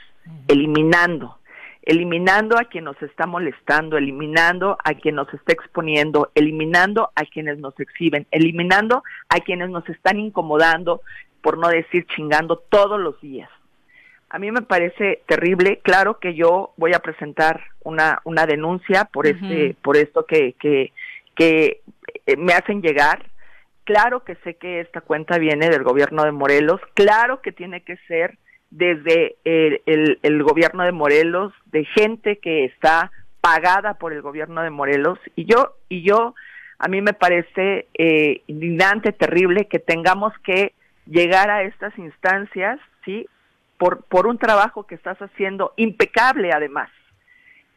[0.47, 1.39] eliminando,
[1.83, 7.59] eliminando a quien nos está molestando, eliminando a quien nos está exponiendo, eliminando a quienes
[7.59, 11.03] nos exhiben, eliminando a quienes nos están incomodando,
[11.43, 13.49] por no decir chingando todos los días.
[14.31, 19.27] A mí me parece terrible, claro que yo voy a presentar una, una denuncia por
[19.27, 20.93] este, por esto que, que,
[21.35, 21.81] que
[22.27, 23.25] eh, me hacen llegar.
[23.85, 27.97] Claro que sé que esta cuenta viene del gobierno de Morelos, claro que tiene que
[28.07, 28.37] ser
[28.71, 33.11] desde el, el- el gobierno de Morelos, de gente que está
[33.41, 36.35] pagada por el gobierno de Morelos, y yo, y yo,
[36.79, 40.75] a mí me parece eh, indignante, terrible que tengamos que
[41.07, 43.27] llegar a estas instancias, ¿sí?
[43.79, 46.91] Por, por un trabajo que estás haciendo impecable además.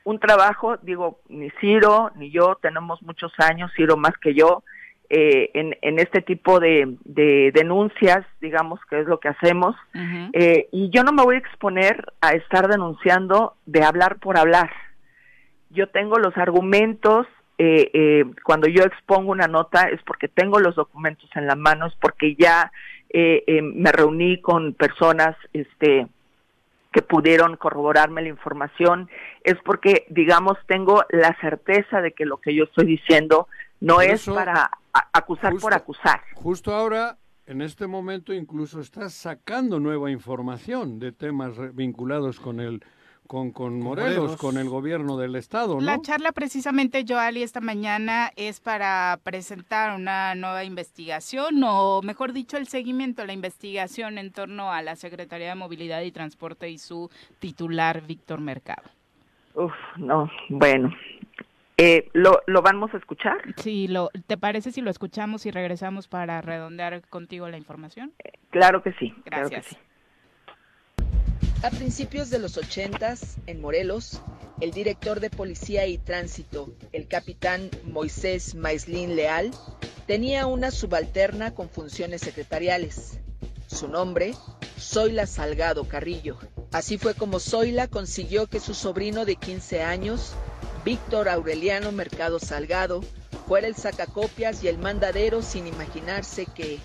[0.04, 4.64] Un trabajo, digo, ni Ciro ni yo tenemos muchos años, Ciro más que yo,
[5.14, 9.76] eh, en, en este tipo de, de denuncias, digamos que es lo que hacemos.
[10.34, 14.72] Eh, y yo no me voy a exponer a estar denunciando de hablar por hablar.
[15.70, 20.76] Yo tengo los argumentos, eh, eh, cuando yo expongo una nota es porque tengo los
[20.76, 22.72] documentos en la mano, es porque ya
[23.14, 26.08] eh, eh, me reuní con personas este,
[26.92, 29.10] que pudieron corroborarme la información,
[29.44, 33.48] es porque, digamos, tengo la certeza de que lo que yo estoy diciendo
[33.80, 34.70] no Por es eso, para
[35.14, 36.22] acusar justo- por acusar.
[36.36, 42.84] Justo ahora, en este momento, incluso estás sacando nueva información de temas vinculados con el
[43.32, 44.36] con, con Morelos, Morelos.
[44.36, 45.80] con el gobierno del estado, ¿no?
[45.80, 52.58] La charla precisamente, Joali, esta mañana es para presentar una nueva investigación o, mejor dicho,
[52.58, 57.10] el seguimiento la investigación en torno a la Secretaría de Movilidad y Transporte y su
[57.40, 58.84] titular, Víctor Mercado.
[59.54, 60.94] Uf, no, bueno.
[61.78, 63.38] Eh, ¿lo, ¿Lo vamos a escuchar?
[63.56, 68.12] Sí, lo, ¿te parece si lo escuchamos y regresamos para redondear contigo la información?
[68.50, 69.12] Claro que sí.
[69.24, 69.68] Claro que Gracias.
[69.68, 69.78] sí.
[71.64, 74.20] A principios de los 80, en Morelos,
[74.62, 79.52] el director de Policía y Tránsito, el capitán Moisés Maislín Leal,
[80.08, 83.20] tenía una subalterna con funciones secretariales.
[83.68, 84.34] Su nombre,
[84.80, 86.40] Zoila Salgado Carrillo.
[86.72, 90.34] Así fue como Zoila consiguió que su sobrino de 15 años,
[90.84, 93.02] Víctor Aureliano Mercado Salgado,
[93.48, 96.80] fuera el sacacopias y el mandadero sin imaginarse que,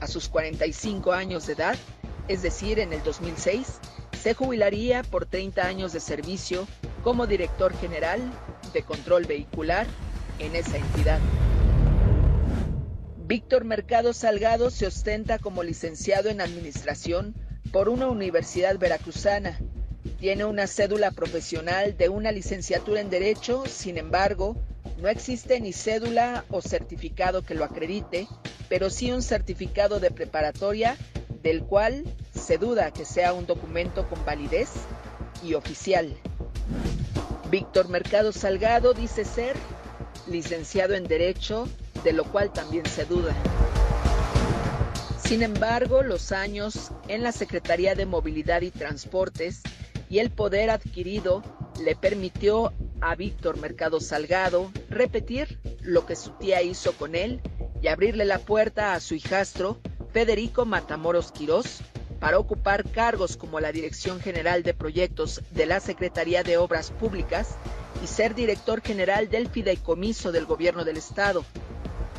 [0.00, 1.76] a sus 45 años de edad,
[2.28, 3.78] es decir, en el 2006,
[4.22, 6.68] se jubilaría por 30 años de servicio
[7.02, 8.20] como director general
[8.72, 9.86] de control vehicular
[10.38, 11.18] en esa entidad.
[13.26, 17.34] Víctor Mercado Salgado se ostenta como licenciado en Administración
[17.72, 19.58] por una universidad veracruzana.
[20.20, 24.56] Tiene una cédula profesional de una licenciatura en Derecho, sin embargo,
[25.00, 28.28] no existe ni cédula o certificado que lo acredite,
[28.68, 30.96] pero sí un certificado de preparatoria
[31.42, 34.70] del cual se duda que sea un documento con validez
[35.42, 36.16] y oficial.
[37.50, 39.56] Víctor Mercado Salgado dice ser
[40.26, 41.68] licenciado en Derecho,
[42.04, 43.34] de lo cual también se duda.
[45.18, 49.62] Sin embargo, los años en la Secretaría de Movilidad y Transportes
[50.08, 51.42] y el poder adquirido
[51.82, 57.40] le permitió a Víctor Mercado Salgado repetir lo que su tía hizo con él
[57.80, 59.80] y abrirle la puerta a su hijastro
[60.12, 61.80] Federico Matamoros Quirós
[62.20, 67.56] para ocupar cargos como la Dirección General de Proyectos de la Secretaría de Obras Públicas
[68.04, 71.44] y ser director general del Fideicomiso del Gobierno del Estado.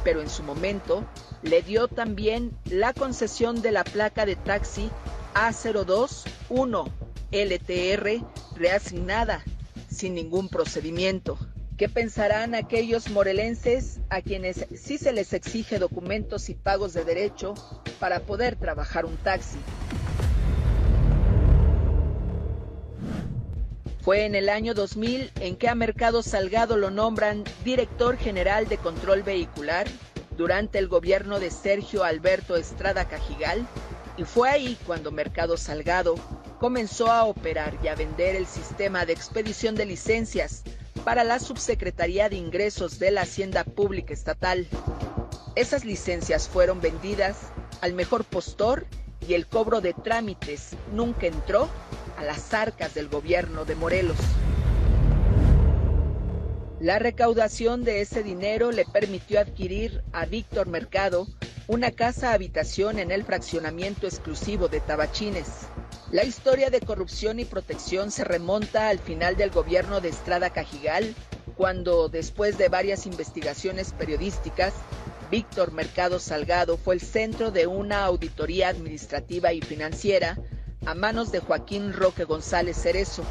[0.03, 1.05] Pero en su momento
[1.43, 4.89] le dio también la concesión de la placa de taxi
[5.35, 6.91] A021
[7.31, 8.25] LTR
[8.55, 9.43] reasignada
[9.89, 11.37] sin ningún procedimiento.
[11.77, 17.55] ¿Qué pensarán aquellos morelenses a quienes sí se les exige documentos y pagos de derecho
[17.99, 19.57] para poder trabajar un taxi?
[24.01, 28.77] Fue en el año 2000 en que a Mercado Salgado lo nombran director general de
[28.77, 29.87] control vehicular
[30.37, 33.65] durante el gobierno de Sergio Alberto Estrada Cajigal
[34.15, 36.15] y fue ahí cuando Mercado Salgado
[36.59, 40.63] comenzó a operar y a vender el sistema de expedición de licencias
[41.03, 44.67] para la Subsecretaría de Ingresos de la Hacienda Pública Estatal.
[45.55, 47.37] Esas licencias fueron vendidas
[47.81, 48.85] al mejor postor
[49.27, 51.69] y el cobro de trámites nunca entró
[52.17, 54.17] a las arcas del gobierno de Morelos.
[56.79, 61.27] La recaudación de ese dinero le permitió adquirir a Víctor Mercado
[61.67, 65.47] una casa habitación en el fraccionamiento exclusivo de Tabachines.
[66.13, 71.15] La historia de corrupción y protección se remonta al final del gobierno de Estrada Cajigal,
[71.57, 74.75] cuando, después de varias investigaciones periodísticas,
[75.31, 80.37] Víctor Mercado Salgado fue el centro de una auditoría administrativa y financiera
[80.85, 83.23] a manos de Joaquín Roque González Cerezo,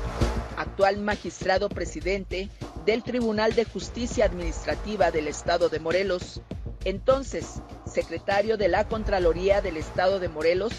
[0.56, 2.48] actual magistrado presidente
[2.84, 6.42] del Tribunal de Justicia Administrativa del Estado de Morelos,
[6.84, 10.72] entonces secretario de la Contraloría del Estado de Morelos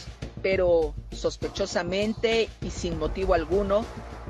[0.44, 3.86] pero sospechosamente y sin motivo alguno,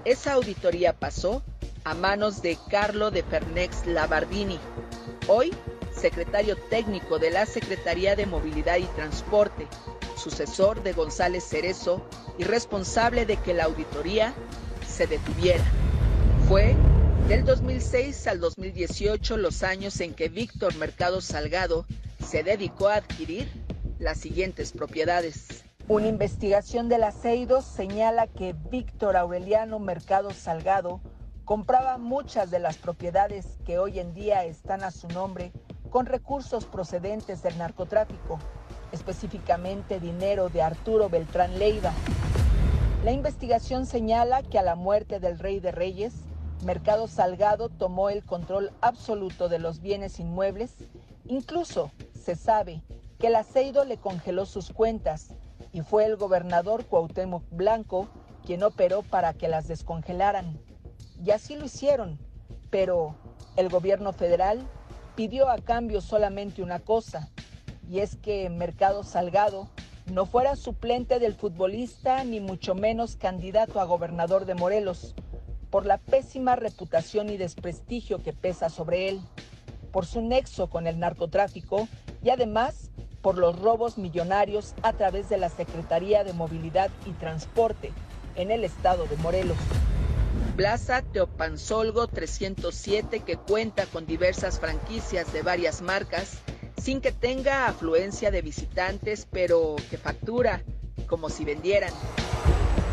[0.06, 1.44] esa auditoría pasó
[1.84, 4.60] a manos de Carlo de Fernex Labardini,
[5.28, 5.52] hoy
[5.94, 9.68] secretario técnico de la Secretaría de Movilidad y Transporte,
[10.16, 12.06] sucesor de González Cerezo
[12.38, 14.34] y responsable de que la auditoría
[14.88, 15.64] se detuviera.
[16.48, 16.76] Fue
[17.28, 21.86] del 2006 al 2018 los años en que Víctor Mercado Salgado
[22.24, 23.48] se dedicó a adquirir
[24.00, 25.63] las siguientes propiedades.
[25.90, 31.02] Una investigación de la CEIDOS señala que Víctor Aureliano Mercado Salgado
[31.44, 35.52] compraba muchas de las propiedades que hoy en día están a su nombre
[35.90, 38.40] con recursos procedentes del narcotráfico,
[38.94, 41.92] específicamente dinero de Arturo Beltrán Leiva.
[43.04, 46.14] La investigación señala que a la muerte del rey de reyes,
[46.64, 50.78] Mercado Salgado tomó el control absoluto de los bienes inmuebles.
[51.26, 52.82] Incluso se sabe
[53.20, 55.36] que el aceido le congeló sus cuentas
[55.74, 58.08] y fue el gobernador Cuauhtémoc Blanco
[58.46, 60.60] quien operó para que las descongelaran.
[61.24, 62.20] Y así lo hicieron,
[62.70, 63.16] pero
[63.56, 64.62] el gobierno federal
[65.16, 67.30] pidió a cambio solamente una cosa,
[67.90, 69.70] y es que Mercado Salgado
[70.12, 75.16] no fuera suplente del futbolista ni mucho menos candidato a gobernador de Morelos,
[75.70, 79.22] por la pésima reputación y desprestigio que pesa sobre él,
[79.92, 81.88] por su nexo con el narcotráfico
[82.24, 82.92] y además
[83.24, 87.92] por los robos millonarios a través de la Secretaría de Movilidad y Transporte
[88.36, 89.58] en el estado de Morelos.
[90.58, 96.38] Plaza Teopanzolgo 307 que cuenta con diversas franquicias de varias marcas
[96.80, 100.62] sin que tenga afluencia de visitantes pero que factura
[101.08, 101.94] como si vendieran.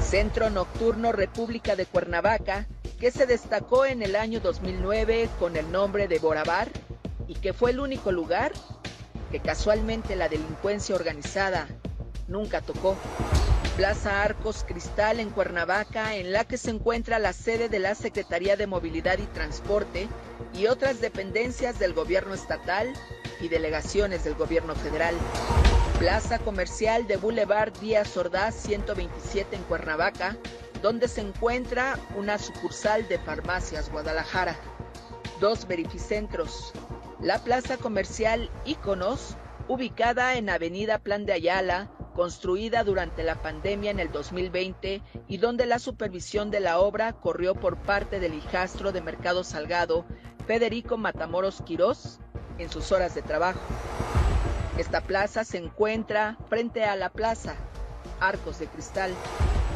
[0.00, 2.66] Centro Nocturno República de Cuernavaca,
[2.98, 6.68] que se destacó en el año 2009 con el nombre de Borabar
[7.26, 8.52] y que fue el único lugar
[9.30, 11.68] que casualmente la delincuencia organizada
[12.28, 12.96] nunca tocó.
[13.76, 18.56] Plaza Arcos Cristal en Cuernavaca, en la que se encuentra la sede de la Secretaría
[18.56, 20.08] de Movilidad y Transporte
[20.54, 22.92] y otras dependencias del gobierno estatal
[23.40, 25.14] y delegaciones del gobierno federal.
[25.98, 30.36] Plaza Comercial de Boulevard Díaz Ordaz 127 en Cuernavaca,
[30.82, 34.56] donde se encuentra una sucursal de Farmacias Guadalajara.
[35.40, 36.72] Dos verificentros.
[37.22, 39.36] La Plaza Comercial Íconos,
[39.68, 45.66] ubicada en Avenida Plan de Ayala, construida durante la pandemia en el 2020 y donde
[45.66, 50.06] la supervisión de la obra corrió por parte del hijastro de Mercado Salgado,
[50.46, 52.20] Federico Matamoros Quirós,
[52.56, 53.60] en sus horas de trabajo.
[54.78, 57.54] Esta plaza se encuentra frente a la plaza
[58.18, 59.12] Arcos de Cristal,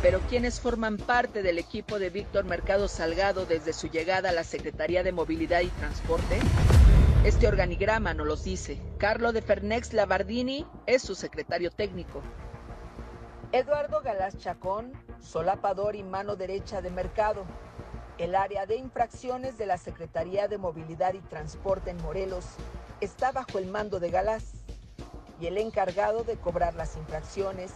[0.01, 4.45] pero quienes forman parte del equipo de Víctor Mercado Salgado desde su llegada a la
[4.45, 6.41] Secretaría de Movilidad y Transporte,
[7.25, 8.79] este organigrama nos los dice.
[8.99, 12.21] Carlo de Fernex Labardini es su secretario técnico.
[13.51, 17.47] Eduardo Galás Chacón, solapador y mano derecha de mercado.
[18.19, 22.45] El área de infracciones de la Secretaría de Movilidad y Transporte en Morelos
[23.01, 24.53] está bajo el mando de Galás
[25.41, 27.73] y el encargado de cobrar las infracciones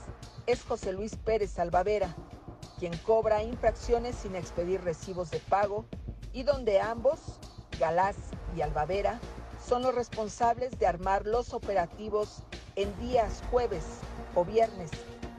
[0.47, 2.15] es José Luis Pérez Salvavera,
[2.79, 5.87] quien cobra infracciones sin expedir recibos de pago
[6.35, 7.41] y donde ambos,
[7.79, 8.17] Galás
[8.57, 9.21] y Albavera,
[9.65, 12.43] son los responsables de armar los operativos
[12.77, 13.85] en días jueves
[14.35, 14.91] o viernes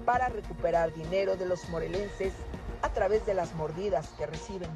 [0.05, 2.33] para recuperar dinero de los morelenses
[2.81, 4.69] a través de las mordidas que reciben.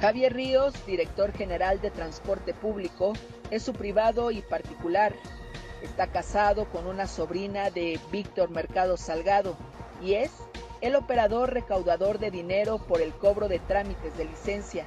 [0.00, 3.12] Javier Ríos, director general de Transporte Público,
[3.50, 5.14] es su privado y particular.
[5.82, 9.56] Está casado con una sobrina de Víctor Mercado Salgado
[10.00, 10.30] y es
[10.80, 14.86] el operador recaudador de dinero por el cobro de trámites de licencia,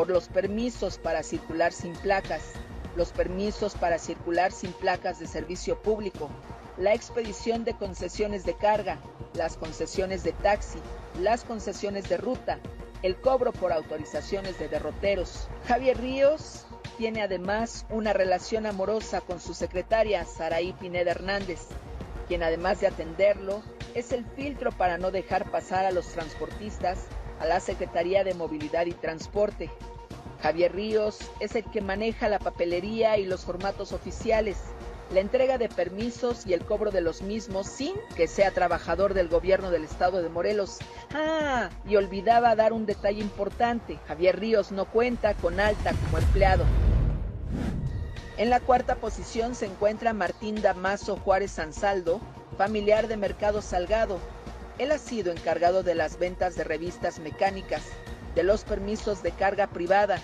[0.00, 2.52] por los permisos para circular sin placas,
[2.96, 6.30] los permisos para circular sin placas de servicio público,
[6.78, 8.98] la expedición de concesiones de carga,
[9.34, 10.78] las concesiones de taxi,
[11.20, 12.60] las concesiones de ruta,
[13.02, 15.50] el cobro por autorizaciones de derroteros.
[15.68, 16.64] Javier Ríos
[16.96, 21.66] tiene además una relación amorosa con su secretaria Saraí Pineda Hernández,
[22.26, 23.60] quien además de atenderlo,
[23.94, 27.00] es el filtro para no dejar pasar a los transportistas
[27.40, 29.70] a la Secretaría de Movilidad y Transporte,
[30.42, 34.56] Javier Ríos es el que maneja la papelería y los formatos oficiales,
[35.12, 39.28] la entrega de permisos y el cobro de los mismos sin que sea trabajador del
[39.28, 40.78] gobierno del estado de Morelos.
[41.14, 43.98] Ah, y olvidaba dar un detalle importante.
[44.06, 46.64] Javier Ríos no cuenta con alta como empleado.
[48.38, 52.20] En la cuarta posición se encuentra Martín Damaso Juárez Sansaldo,
[52.56, 54.18] familiar de Mercado Salgado.
[54.80, 57.82] Él ha sido encargado de las ventas de revistas mecánicas,
[58.34, 60.22] de los permisos de carga privada,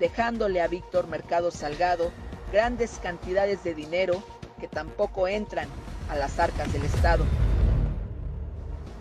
[0.00, 2.10] dejándole a Víctor Mercado Salgado
[2.50, 4.22] grandes cantidades de dinero
[4.58, 5.68] que tampoco entran
[6.08, 7.26] a las arcas del Estado.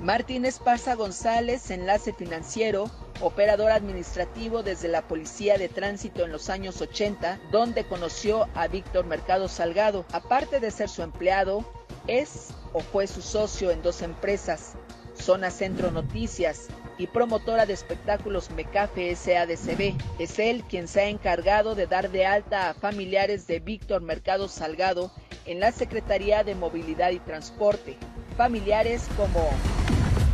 [0.01, 2.91] Martínez Pasa González, enlace financiero,
[3.21, 9.05] operador administrativo desde la Policía de Tránsito en los años 80, donde conoció a Víctor
[9.05, 10.03] Mercado Salgado.
[10.11, 11.63] Aparte de ser su empleado,
[12.07, 14.75] es o fue su socio en dos empresas,
[15.19, 19.95] Zona Centro Noticias y promotora de espectáculos Mecafe SADCB.
[20.19, 24.47] Es él quien se ha encargado de dar de alta a familiares de Víctor Mercado
[24.47, 25.11] Salgado
[25.45, 27.97] en la Secretaría de Movilidad y Transporte.
[28.35, 29.47] Familiares como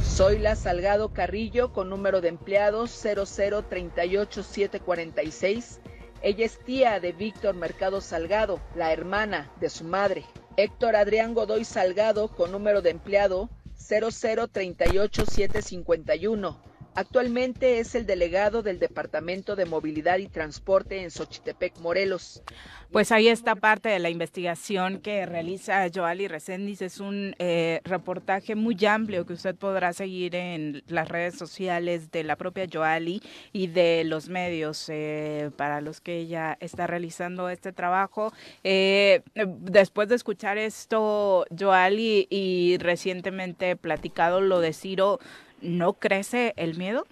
[0.04, 5.80] Zoila Salgado Carrillo con número de empleados 0038746.
[6.22, 10.24] Ella es tía de Víctor Mercado Salgado, la hermana de su madre.
[10.56, 13.50] Héctor Adrián Godoy Salgado con número de empleado
[13.84, 16.73] 0038751.
[16.96, 22.44] Actualmente es el delegado del Departamento de Movilidad y Transporte en Xochitepec, Morelos.
[22.92, 26.84] Pues ahí está parte de la investigación que realiza Joali Reséndiz.
[26.84, 32.24] Es un eh, reportaje muy amplio que usted podrá seguir en las redes sociales de
[32.24, 37.72] la propia Joali y de los medios eh, para los que ella está realizando este
[37.72, 38.32] trabajo.
[38.64, 45.20] Eh, después de escuchar esto, Joali, y recientemente platicado lo de Ciro,
[45.64, 47.06] ¿no crece el miedo?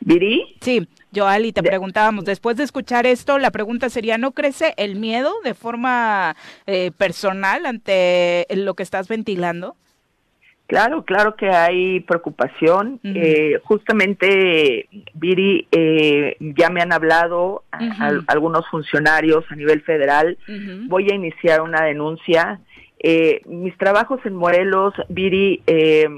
[0.00, 0.56] ¿Viri?
[0.60, 5.32] Sí, Joali, te preguntábamos, después de escuchar esto, la pregunta sería, ¿no crece el miedo
[5.44, 9.76] de forma eh, personal ante lo que estás ventilando?
[10.66, 12.98] Claro, claro que hay preocupación.
[13.04, 20.38] eh, justamente, Viri, eh, ya me han hablado a, a, algunos funcionarios a nivel federal.
[20.48, 20.88] Uh -huh.
[20.88, 22.60] Voy a iniciar una denuncia
[23.06, 26.08] Eh, mis trabajos en Morelos, Viri, eh,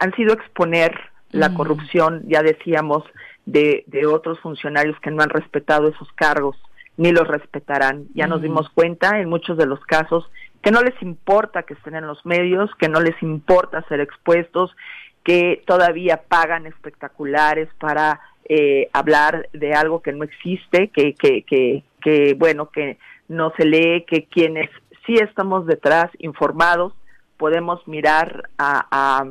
[0.00, 0.92] han sido exponer
[1.30, 1.54] la Mm.
[1.54, 3.04] corrupción, ya decíamos,
[3.46, 6.56] de, de otros funcionarios que no han respetado esos cargos,
[6.96, 8.06] ni los respetarán.
[8.14, 8.42] Ya nos Mm.
[8.42, 10.28] dimos cuenta en muchos de los casos
[10.60, 14.74] que no les importa que estén en los medios, que no les importa ser expuestos,
[15.22, 21.82] que todavía pagan espectaculares para eh, hablar de algo que no existe, que, que, que,
[22.02, 24.68] que, bueno, que no se lee, que quienes
[25.06, 26.92] sí estamos detrás, informados,
[27.36, 29.26] podemos mirar a, a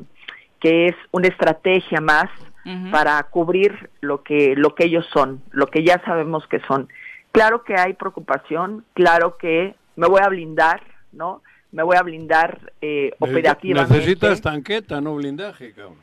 [0.60, 2.30] que es una estrategia más
[2.92, 6.88] para cubrir lo que lo que ellos son, lo que ya sabemos que son.
[7.34, 11.42] Claro que hay preocupación, claro que me voy a blindar, ¿no?
[11.74, 13.94] Me voy a blindar eh, operativamente.
[13.94, 15.98] Necesitas tanqueta, no blindaje, cabrón.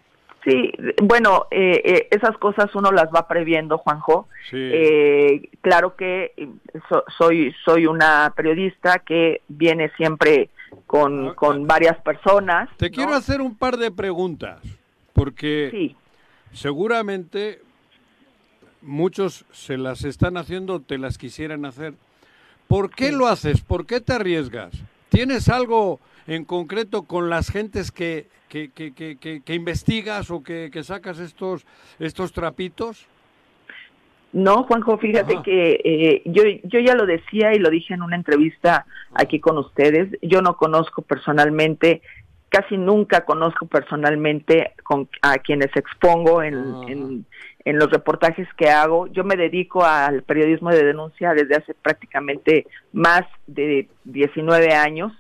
[0.45, 0.73] Sí,
[1.03, 4.27] bueno, eh, eh, esas cosas uno las va previendo, Juanjo.
[4.51, 4.57] Sí.
[4.59, 6.49] Eh, claro que eh,
[6.89, 10.49] so- soy soy una periodista que viene siempre
[10.87, 12.71] con, Ah, con varias personas.
[12.79, 12.95] Te ¿no?
[12.97, 14.61] quiero hacer un par de preguntas,
[15.13, 15.97] porque Sí,
[16.55, 17.61] seguramente
[18.83, 21.95] muchos se las están haciendo, te las quisieran hacer.
[22.67, 23.15] ¿Por qué Sí.
[23.17, 23.61] lo haces?
[23.63, 24.73] ¿Por qué te arriesgas?
[25.11, 26.01] ¿Tienes algo
[26.31, 28.95] en concreto con las gentes que, que, que,
[29.45, 31.67] que, investigas o que, que sacas estos,
[31.99, 33.09] estos trapitos?
[34.33, 35.43] No, Juanjo, fíjate Ajá.
[35.43, 39.59] que eh, yo, yo ya lo decía y lo dije en una entrevista aquí con
[39.59, 40.17] ustedes.
[40.23, 42.01] Yo no conozco personalmente,
[42.49, 46.55] casi nunca conozco personalmente con, a quienes expongo en,
[46.87, 47.27] en,
[47.65, 49.09] en los reportajes que hago.
[49.09, 55.13] Yo me dedico al periodismo de denuncia desde hace prácticamente más de 19 años.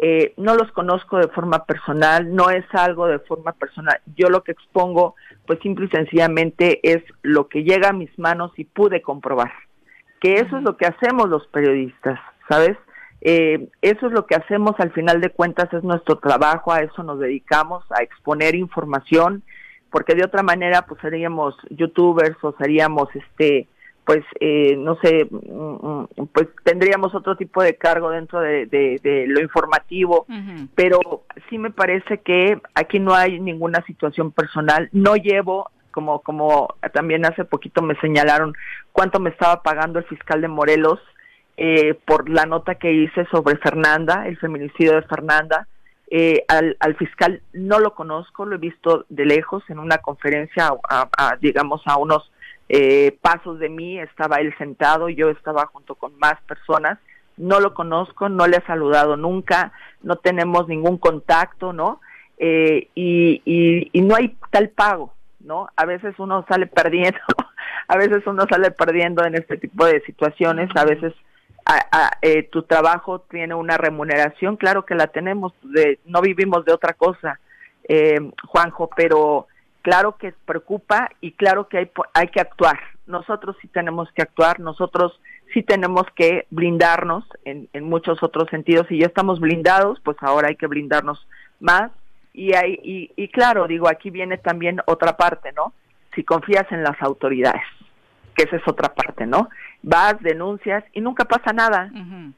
[0.00, 4.00] Eh, no los conozco de forma personal, no es algo de forma personal.
[4.14, 8.52] Yo lo que expongo, pues simple y sencillamente es lo que llega a mis manos
[8.56, 9.52] y pude comprobar.
[10.20, 12.76] Que eso es lo que hacemos los periodistas, ¿sabes?
[13.20, 17.02] Eh, eso es lo que hacemos al final de cuentas, es nuestro trabajo, a eso
[17.02, 19.42] nos dedicamos, a exponer información,
[19.90, 23.66] porque de otra manera pues seríamos youtubers o seríamos este
[24.08, 25.86] pues eh, no sé mm,
[26.22, 30.24] mm, pues tendríamos otro tipo de cargo dentro de, de- de lo informativo
[30.74, 34.88] pero sí me parece que aquí no hay ninguna situación personal.
[34.92, 38.54] No llevo como como también hace poquito me señalaron
[38.92, 41.00] cuánto me estaba pagando el fiscal de Morelos
[41.58, 45.68] eh, por la nota que hice sobre Fernanda el feminicidio de Fernanda.
[46.10, 50.70] Eh, al, al fiscal no lo conozco, lo he visto de lejos en una conferencia,
[50.88, 52.30] a- a- digamos, a unos
[52.68, 56.98] eh, pasos de mí, estaba él sentado, yo estaba junto con más personas,
[57.36, 62.00] no lo conozco, no le he saludado nunca, no tenemos ningún contacto, ¿no?
[62.38, 65.68] Eh, y, y, y no hay tal pago, ¿no?
[65.76, 67.18] A veces uno sale perdiendo,
[67.88, 71.14] a veces uno sale perdiendo en este tipo de situaciones, a veces
[71.64, 76.64] a- a- eh, tu trabajo tiene una remuneración, claro que la tenemos, de, no vivimos
[76.64, 77.38] de otra cosa,
[77.88, 79.46] eh, Juanjo, pero
[79.82, 82.78] claro que preocupa y claro que hay, hay que actuar.
[83.06, 85.18] Nosotros sí tenemos que actuar, nosotros
[85.52, 90.48] sí tenemos que blindarnos en, en muchos otros sentidos y ya estamos blindados, pues ahora
[90.48, 91.26] hay que blindarnos
[91.60, 91.90] más.
[92.34, 95.72] Y, hay, y, y claro, digo, aquí viene también otra parte, ¿no?
[96.14, 97.62] Si confías en las autoridades,
[98.36, 99.48] que esa es otra parte, ¿no?
[99.82, 101.90] Vas, denuncias y nunca pasa nada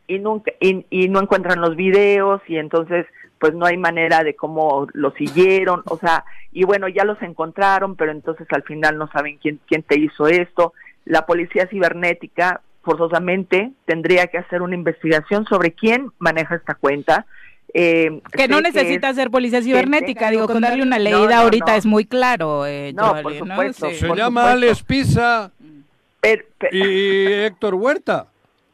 [0.06, 3.06] y nunca y, y no encuentran los videos y entonces
[3.40, 7.96] pues no hay manera de cómo lo siguieron, o sea, y bueno, ya los encontraron,
[7.96, 10.74] pero entonces al final no saben quién quién te hizo esto.
[11.06, 17.26] La policía cibernética forzosamente tendría que hacer una investigación sobre quién maneja esta cuenta.
[17.72, 21.72] Eh, Que no necesita es- ser policía cibernética, digo, con darle una leída no, ahorita
[21.72, 21.78] no.
[21.78, 22.66] es muy claro.
[22.66, 23.88] Eh, No, por supuesto.
[23.90, 23.96] Sí.
[23.96, 24.66] Se Por llama supuesto.
[24.66, 25.50] Alex Pisa
[26.20, 28.26] per- per- y Héctor Huerta.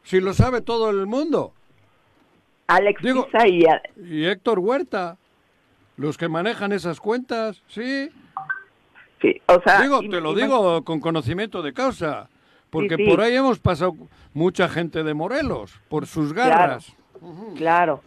[0.03, 1.53] Si lo sabe todo el mundo.
[2.67, 5.17] Alex digo- Pisa y a- Y Héctor Huerta.
[5.95, 8.09] Los que manejan esas cuentas, sí.
[9.21, 12.29] sí, o sea, Digo, te lo digo con conocimiento de causa.
[12.69, 13.09] Porque Sí, sí.
[13.09, 13.95] por ahí hemos pasado
[14.33, 16.49] mucha gente de Morelos, por sus Claro.
[16.51, 16.95] garras.
[17.55, 18.03] Claro,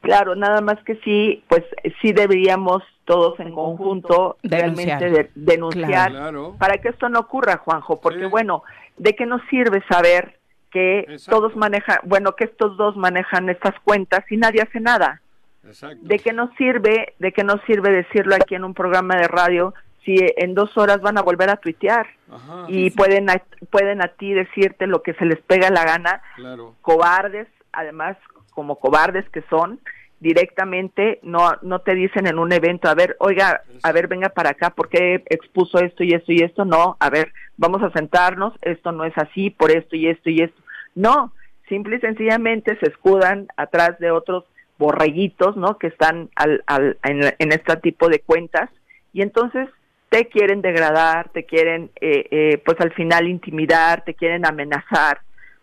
[0.00, 1.62] claro, nada más que sí, pues
[2.02, 5.00] sí deberíamos todos en conjunto Denunciar.
[5.00, 6.56] realmente de- denunciar Claro.
[6.58, 8.30] para que esto no ocurra, Juanjo, porque Sí.
[8.30, 8.62] bueno,
[8.96, 10.37] ¿de qué nos sirve saber
[10.70, 11.30] que Exacto.
[11.40, 15.20] todos manejan, bueno, que estos dos manejan estas cuentas y nadie hace nada?
[15.64, 15.98] Exacto.
[16.02, 19.74] ¿De qué nos sirve, de qué nos sirve decirlo aquí en un programa de radio
[20.04, 24.08] si en dos horas van a volver a tuitear Ajá, y pueden a, pueden a
[24.08, 26.74] ti decirte lo que se les pega la gana claro.
[26.80, 28.16] cobardes, además
[28.52, 29.80] como cobardes que son,
[30.20, 34.50] directamente no no te dicen en un evento, a ver, oiga, a ver, venga para
[34.50, 36.64] acá, ¿por qué expuso esto y esto y esto?
[36.64, 40.42] No, a ver, vamos a sentarnos, esto no es así, por esto y esto y
[40.42, 40.60] esto.
[40.94, 41.32] No,
[41.68, 44.44] simple y sencillamente se escudan atrás de otros
[44.78, 45.78] borreguitos, ¿no?
[45.78, 48.70] Que están al, al, en, en este tipo de cuentas
[49.12, 49.68] y entonces
[50.08, 55.20] te quieren degradar, te quieren, eh, eh, pues al final intimidar, te quieren amenazar,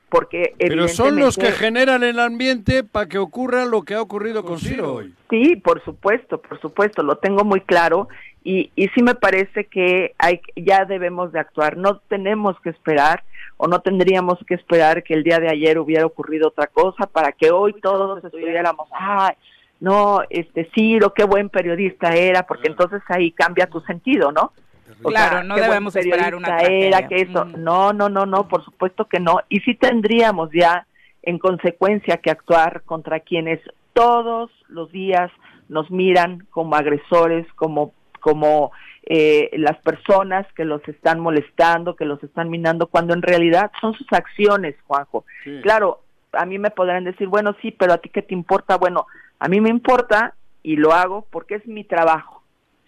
[0.09, 4.43] porque Pero son los que generan el ambiente para que ocurra lo que ha ocurrido
[4.45, 5.13] con, Ciro hoy.
[5.29, 8.07] Sí, por supuesto, por supuesto, lo tengo muy claro
[8.43, 13.23] y, y sí me parece que hay, ya debemos de actuar, no tenemos que esperar
[13.57, 17.31] o no tendríamos que esperar que el día de ayer hubiera ocurrido otra cosa para
[17.31, 19.35] que hoy todos estuviéramos, ay,
[19.79, 24.51] no, este Ciro, qué buen periodista era, porque entonces ahí cambia tu sentido, ¿no?
[25.03, 27.63] O Claro, sea, no debemos esperar una era, que eso, Mm.
[27.63, 29.39] no, no, no, no, por supuesto que no.
[29.49, 30.85] Y sí tendríamos ya
[31.23, 33.59] en consecuencia que actuar contra quienes
[33.93, 35.31] todos los días
[35.69, 38.71] nos miran como agresores, como, como
[39.03, 43.93] eh, las personas que los están molestando, que los están minando, cuando en realidad son
[43.93, 45.25] sus acciones, Juanjo.
[45.43, 45.59] Sí.
[45.61, 46.01] Claro,
[46.33, 48.77] a mí me podrán decir, bueno, sí, pero a ti qué te importa?
[48.77, 49.07] Bueno,
[49.39, 50.33] a mí me importa
[50.63, 52.34] y lo hago porque es mi trabajo.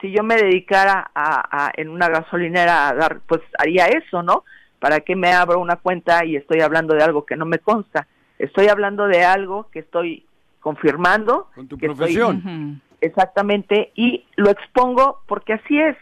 [0.01, 4.43] Si yo me dedicara a, a- en una gasolinera a dar, pues haría eso, ¿no?
[4.79, 8.07] ¿Para qué me abro una cuenta y estoy hablando de algo que no me consta?
[8.37, 10.25] Estoy hablando de algo que estoy
[10.59, 12.81] confirmando, Con tu que estoy- profesión.
[13.01, 15.95] Exactamente, y lo expongo porque así es.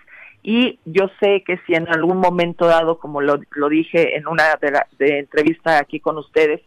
[0.43, 4.55] Y yo sé que si en algún momento dado, como lo, lo dije en una
[4.61, 6.61] de, la, de entrevista aquí con ustedes,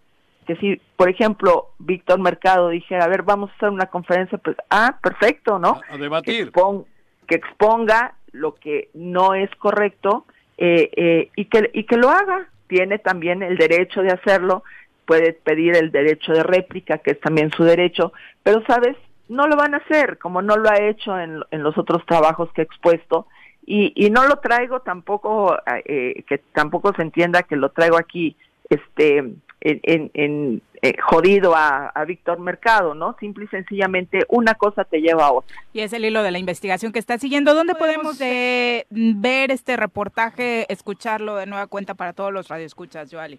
[0.46, 4.56] que si, por ejemplo, Víctor Mercado dijera, a ver, vamos a hacer una conferencia, pues,
[4.70, 5.80] ah, perfecto, ¿no?
[5.90, 6.50] A, debatir.
[6.52, 6.84] expon-
[7.28, 10.24] que exponga lo que no es correcto
[10.56, 12.48] eh, eh, y, que, y que lo haga.
[12.66, 14.64] Tiene también el derecho de hacerlo,
[15.06, 18.12] puede pedir el derecho de réplica, que es también su derecho,
[18.42, 18.96] pero, ¿sabes?
[19.28, 22.50] No lo van a hacer, como no lo ha hecho en, en los otros trabajos
[22.52, 23.26] que he expuesto,
[23.64, 28.36] y, y no lo traigo tampoco, eh, que tampoco se entienda que lo traigo aquí,
[28.68, 33.16] este, en, en- en, eh, jodido a, a Víctor Mercado, ¿no?
[33.18, 35.56] Simple y sencillamente una cosa te lleva a otra.
[35.72, 37.54] Y es el hilo de la investigación que está siguiendo.
[37.54, 43.38] ¿Dónde podemos eh, ver este reportaje, escucharlo de nueva cuenta para todos los radioescuchas, Joali?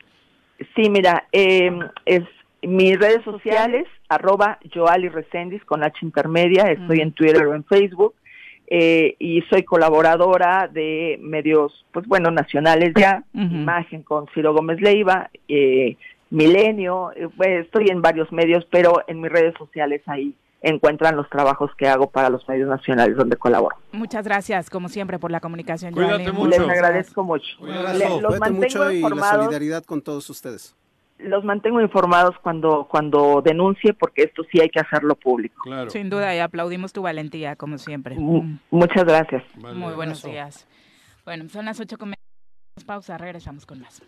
[0.75, 1.71] Sí, mira, eh,
[2.05, 2.23] es
[2.61, 8.15] mis redes sociales, arroba Joali Recendis con H intermedia, estoy en Twitter o en Facebook,
[8.71, 13.23] eh, y soy colaboradora de medios, pues bueno, nacionales ya.
[13.33, 15.97] Imagen con Ciro Gómez Leiva, eh,
[16.29, 21.27] Milenio, eh, pues, estoy en varios medios, pero en mis redes sociales ahí encuentran los
[21.29, 23.77] trabajos que hago para los medios nacionales donde colaboro.
[23.93, 26.49] Muchas gracias, como siempre, por la comunicación, Cuídate mucho.
[26.49, 27.47] Les agradezco mucho.
[27.61, 27.97] Un Le- abrazo.
[28.21, 30.75] los Cuídate mantengo mucho y la informados solidaridad con todos ustedes.
[31.19, 35.63] Los mantengo informados cuando cuando denuncie porque esto sí hay que hacerlo público.
[35.63, 35.89] Claro.
[35.89, 38.15] Sin duda, y aplaudimos tu valentía, como siempre.
[38.15, 38.57] Mu-.
[38.71, 39.43] Muchas gracias.
[39.55, 39.75] Vale.
[39.75, 40.29] Muy buenos abrazo.
[40.29, 40.67] días.
[41.25, 42.13] Bueno, son las ocho con
[42.85, 44.01] pausa, regresamos con más.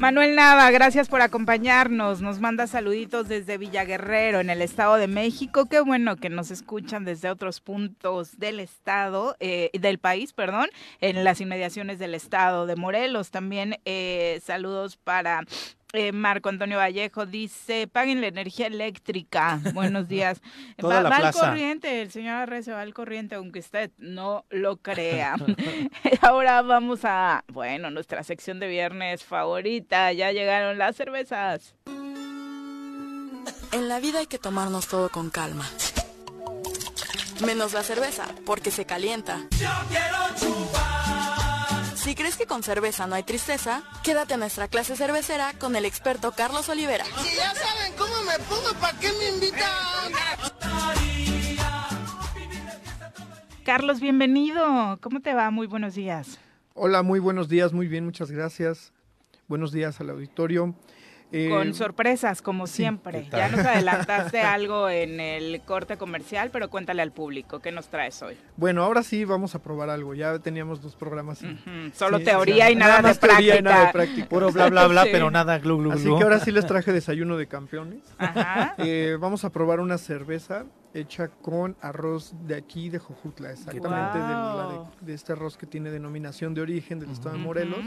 [0.00, 2.22] Manuel Nava, gracias por acompañarnos.
[2.22, 5.66] Nos manda saluditos desde Villaguerrero, en el Estado de México.
[5.66, 10.68] Qué bueno que nos escuchan desde otros puntos del Estado, eh, del país, perdón,
[11.00, 13.32] en las inmediaciones del Estado de Morelos.
[13.32, 15.42] También eh, saludos para
[15.92, 17.26] eh, Marco Antonio Vallejo.
[17.26, 19.60] Dice, paguen la energía eléctrica.
[19.74, 20.40] Buenos días.
[20.76, 24.44] Toda va la va al corriente, el señor Arrece va al corriente, aunque usted no
[24.50, 25.36] lo crea.
[26.22, 30.12] Ahora vamos a, bueno, nuestra sección de viernes favorita.
[30.12, 31.74] Ya llegaron las cervezas.
[33.72, 35.68] En la vida hay que tomarnos todo con calma.
[37.44, 39.46] Menos la cerveza, porque se calienta.
[42.08, 45.84] Si crees que con cerveza no hay tristeza, quédate a nuestra clase cervecera con el
[45.84, 47.04] experto Carlos Olivera.
[47.04, 49.60] Si ya saben cómo me pongo, ¿para qué me invitan?
[53.62, 54.98] Carlos, bienvenido.
[55.02, 55.50] ¿Cómo te va?
[55.50, 56.38] Muy buenos días.
[56.72, 58.94] Hola, muy buenos días, muy bien, muchas gracias.
[59.46, 60.74] Buenos días al auditorio.
[61.30, 63.28] Eh, Con sorpresas, como siempre.
[63.30, 68.22] Ya nos adelantaste algo en el corte comercial, pero cuéntale al público, ¿qué nos traes
[68.22, 68.36] hoy?
[68.56, 70.14] bueno, ahora sí vamos a probar algo.
[70.14, 71.40] Ya teníamos dos programas.
[71.92, 73.58] Solo sí, teoría sí, y nada, más de teoría práctica.
[73.58, 74.28] y nada de práctica.
[74.28, 75.08] Puro bla, bla, bla, Sí.
[75.12, 76.16] pero nada glu, glu, Así glu.
[76.18, 78.02] que ahora sí les traje desayuno de campeones.
[78.16, 78.74] Ajá.
[78.78, 80.64] Eh, vamos a probar una cerveza
[80.94, 84.68] hecha con arroz de aquí de Jojutla, exactamente de, la
[85.00, 87.80] de- de este arroz que tiene denominación de origen del estado de Morelos.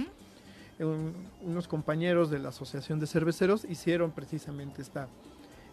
[0.84, 5.08] Un- unos compañeros de la Asociación de Cerveceros hicieron precisamente esta,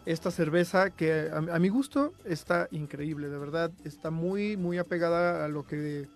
[0.06, 5.44] esta cerveza que a, a mi gusto está increíble, de verdad, está muy, muy apegada
[5.44, 6.08] a lo que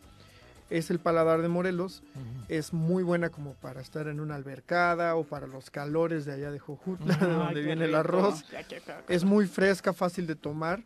[0.70, 2.03] es el paladar de Morelos,
[2.49, 6.51] es muy buena como para estar en una albercada o para los calores de allá
[6.51, 7.99] de Jojutla, de Ay, donde qué viene el rico.
[8.01, 8.43] arroz.
[8.45, 8.66] Quiero
[9.07, 10.82] que- Es muy fresca, fácil de tomar.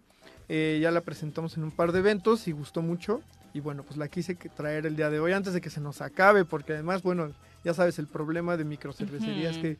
[0.48, 3.20] Eh, ya la presentamos en un par de eventos y gustó mucho.
[3.54, 6.02] Y bueno, pues la quise traer el día de hoy antes de que se nos
[6.02, 7.30] acabe, porque además, bueno,
[7.66, 9.76] ya sabes, el problema de microcervecería es que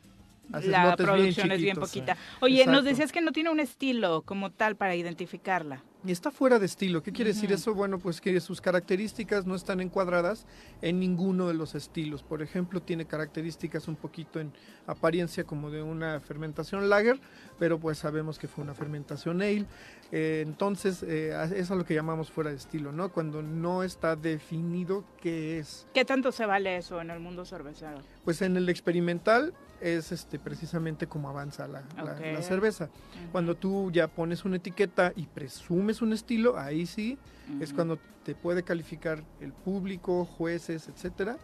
[0.51, 2.15] Haces la lotes bien producción es bien poquita.
[2.41, 2.83] Oye, nos Exacto.
[2.83, 5.83] decías que no tiene un estilo como tal para identificarla.
[6.05, 7.03] Y está fuera de estilo.
[7.03, 7.55] ¿Qué quiere decir Ujú.
[7.55, 7.73] eso?
[7.73, 10.45] Bueno, pues que sus características no están encuadradas
[10.81, 12.23] en ninguno de los estilos.
[12.23, 14.53] Por ejemplo, tiene características un poquito en
[14.85, 17.19] apariencia como de una fermentación lager,
[17.59, 19.65] pero pues sabemos que fue una fermentación ale.
[20.13, 23.11] Eh, entonces, eh, a- eso es lo que llamamos fuera de estilo, ¿no?
[23.11, 25.87] Cuando no está definido qué es.
[25.93, 27.97] ¿Qué tanto se vale eso en el mundo cervecero?
[28.23, 32.89] Pues en el experimental es este precisamente como avanza la, la- cerveza.
[33.31, 37.17] Cuando tú ya pones una etiqueta y presumes un estilo, ahí sí
[37.59, 41.37] es cuando te puede calificar el público, jueces, etcétera,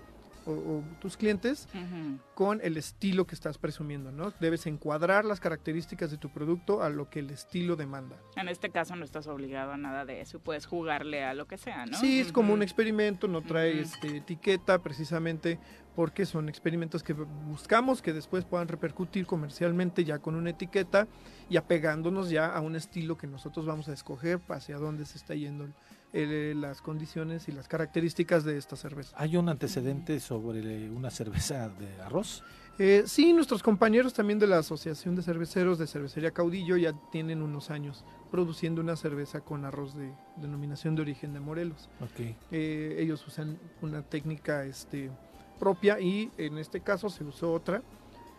[0.45, 2.19] o, o tus clientes Ujú.
[2.35, 4.31] con el estilo que estás presumiendo, ¿no?
[4.39, 8.17] Debes encuadrar las características de tu producto a lo que el estilo demanda.
[8.35, 11.57] En este caso no estás obligado a nada de eso, puedes jugarle a lo que
[11.57, 11.97] sea, ¿no?
[11.97, 15.59] Sí, es como un experimento, no trae este, etiqueta precisamente
[15.95, 21.07] porque son experimentos que buscamos que después puedan repercutir comercialmente ya con una etiqueta
[21.49, 25.35] y apegándonos ya a un estilo que nosotros vamos a escoger hacia dónde se está
[25.35, 25.73] yendo el-
[26.13, 29.15] las condiciones y las características de esta cerveza.
[29.19, 32.43] ¿Hay un antecedente sobre una cerveza de arroz?
[32.79, 37.43] Eh, sí, nuestros compañeros también de la Asociación de Cerveceros de Cervecería Caudillo ya tienen
[37.43, 41.89] unos años produciendo una cerveza con arroz de denominación de origen de Morelos.
[42.01, 42.35] Ok.
[42.51, 45.11] Eh, ellos usan una técnica este,
[45.59, 47.83] propia y en este caso se usó otra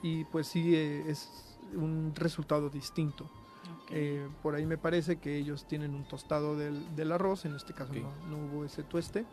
[0.03, 1.29] y pues sí eh, es
[1.75, 3.31] un resultado distinto.
[3.91, 7.75] Eh, por ahí me parece que ellos tienen un tostado del, del arroz, en este
[7.75, 9.25] caso no, no hubo ese tueste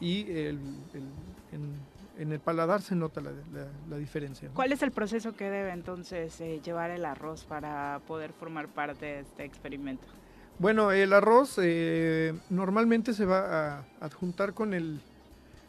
[0.00, 0.58] y el-
[0.94, 1.12] el-
[1.52, 1.74] en,
[2.18, 4.48] en el paladar se nota la, la- la diferencia.
[4.48, 4.54] ¿no?
[4.54, 9.04] ¿Cuál es el proceso que debe entonces eh, llevar el arroz para poder formar parte
[9.06, 10.06] de este experimento?
[10.58, 15.00] Bueno, el arroz eh, normalmente se va a adjuntar con el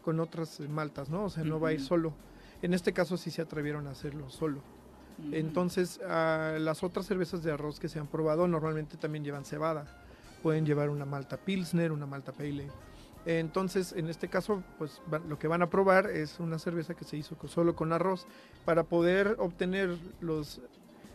[0.03, 1.25] con otras maltas, ¿no?
[1.25, 2.13] O sea, no va a ir solo.
[2.63, 4.61] En este caso sí se atrevieron a hacerlo solo.
[5.31, 9.85] Entonces, ah, las otras cervezas de arroz que se han probado normalmente también llevan cebada.
[10.43, 12.63] Pueden llevar una malta pilsner, una malta pale.
[12.63, 12.67] ale.
[13.25, 17.05] Entonces, en este caso, pues va- lo que van a probar es una cerveza que
[17.05, 18.25] se hizo solo con arroz
[18.65, 20.59] para poder obtener los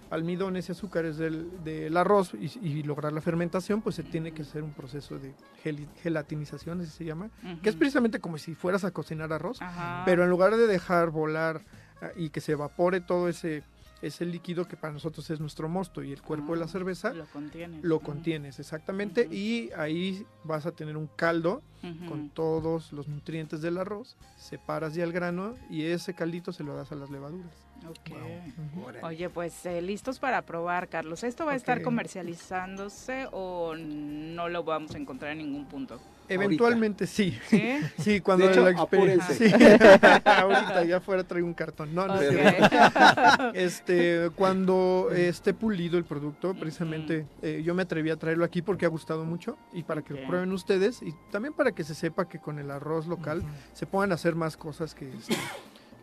[0.09, 4.43] almidones y azúcares del, del arroz y, y lograr la fermentación, pues se tiene que
[4.43, 5.35] hacer un proceso de
[5.65, 7.29] geli- gelatinización, así se llama,
[7.61, 10.03] que es precisamente como si fueras a cocinar arroz, Ajá.
[10.05, 11.61] pero en lugar de dejar volar
[12.01, 13.65] ah, y que se evapore todo ese,
[14.03, 17.13] ese líquido que para nosotros es nuestro mosto y el cuerpo de la Ah, cerveza,
[17.15, 17.83] Lo contienes.
[17.83, 21.63] lo contienes exactamente y ahí vas a tener un caldo
[22.09, 26.75] con todos los nutrientes del arroz, separas ya el grano y ese caldito se lo
[26.75, 27.53] das a las levaduras.
[27.89, 29.03] Ok.
[29.05, 31.23] Oye, pues eh, listos para probar, Carlos.
[31.23, 36.01] ¿Esto va a estar comercializándose o no lo vamos a encontrar en ningún punto?
[36.29, 37.39] Eventualmente sí.
[37.49, 37.79] ¿Sí?
[37.99, 39.35] Sí, cuando De hecho, la exper- apúrense.
[39.35, 39.53] Sí.
[40.25, 41.95] Ahorita ya fuera traigo un cartón.
[41.95, 42.41] No, no es Ok.
[42.41, 43.53] cierto.
[43.55, 48.87] Este, cuando esté pulido el producto, precisamente eh, yo me atreví a traerlo aquí porque
[48.87, 52.29] ha gustado mucho y para que lo prueben ustedes y también para que se sepa
[52.29, 55.37] que con el arroz local se puedan hacer más cosas que, este,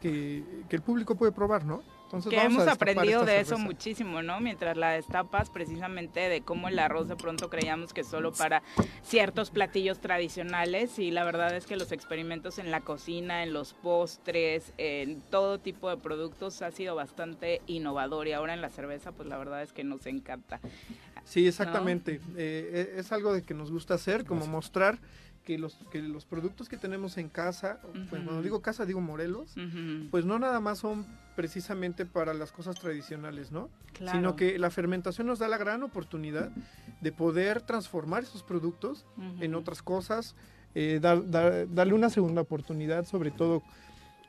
[0.02, 1.82] que, que el público puede probar, ¿no?
[2.18, 4.40] Entonces que hemos aprendido de eso muchísimo, ¿no?
[4.40, 8.62] Mientras la destapas, precisamente de cómo el arroz de pronto creíamos que solo para
[9.02, 13.74] ciertos platillos tradicionales y la verdad es que los experimentos en la cocina, en los
[13.74, 19.12] postres, en todo tipo de productos ha sido bastante innovador y ahora en la cerveza,
[19.12, 20.60] pues la verdad es que nos encanta.
[21.26, 22.20] Sí, exactamente.
[22.38, 25.00] Eh, e- es algo de que nos gusta hacer, como mostrar
[25.44, 29.54] que los, que los productos que tenemos en casa, pues, cuando digo casa digo Morelos,
[30.10, 33.70] pues no nada más son precisamente para las cosas tradicionales, ¿no?
[33.94, 34.18] Claro.
[34.18, 36.52] Sino que la fermentación nos da la gran oportunidad
[37.02, 39.06] de poder transformar esos productos
[39.42, 40.36] en otras cosas,
[40.76, 43.62] eh, dar- dar- darle una segunda oportunidad, sobre todo.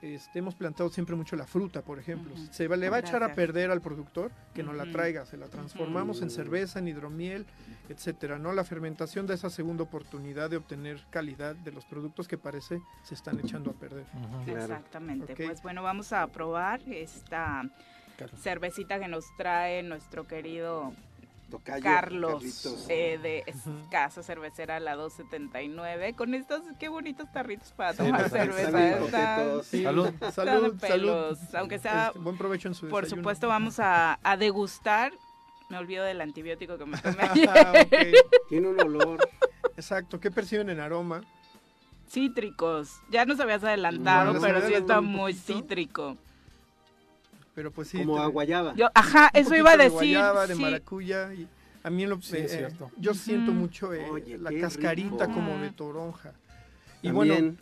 [0.05, 2.35] Este, hemos plantado siempre mucho la fruta, por ejemplo.
[2.51, 5.37] Se va- le va a echar a perder al productor que no la traiga, se
[5.39, 7.47] la transformamos en cerveza, en hidromiel,
[7.89, 8.53] etcétera, ¿no?
[8.53, 13.15] La fermentación da esa segunda oportunidad de obtener calidad de los productos que parece se
[13.15, 14.05] están echando a perder.
[14.47, 15.35] Exactamente.
[15.37, 17.63] Pues bueno, vamos a probar esta
[18.37, 20.93] cervecita que nos trae nuestro querido
[21.59, 22.87] Tocayo, Carlos Carlitos.
[22.89, 23.55] eh, de
[23.91, 28.99] Casa Cervecera La 279 con estos qué bonitos tarritos para Sí, tomar cerveza.
[28.99, 29.63] Están-.
[29.65, 30.11] Sí, Salud.
[30.33, 31.39] Salud.
[31.55, 33.23] Aunque sea, Este, buen provecho en su por desayuno.
[33.23, 35.13] supuesto, vamos a, a degustar.
[35.71, 37.17] Me olvido del antibiótico que me tomé
[37.49, 37.73] Ah.
[38.49, 39.29] Tiene un olor.
[39.77, 41.23] Exacto, ¿qué perciben en aroma?
[42.09, 43.01] Cítricos.
[43.11, 45.53] Ya nos habías adelantado, No, pero sí está muy poquito.
[45.61, 46.17] cítrico.
[47.55, 47.99] Pero pues sí.
[47.99, 48.75] Como te- a guayaba.
[48.75, 49.91] Yo, ajá, un eso iba a decir.
[49.91, 50.63] De guayaba, de sí.
[50.63, 51.33] maracuya.
[51.35, 51.47] Y
[51.83, 52.91] a mí lo, Sí, eh, es cierto.
[52.97, 53.61] yo siento Ujú.
[53.61, 55.35] mucho eh, Oye, la cascarita rico.
[55.35, 56.33] como de toronja.
[57.05, 57.59] Y bueno, También.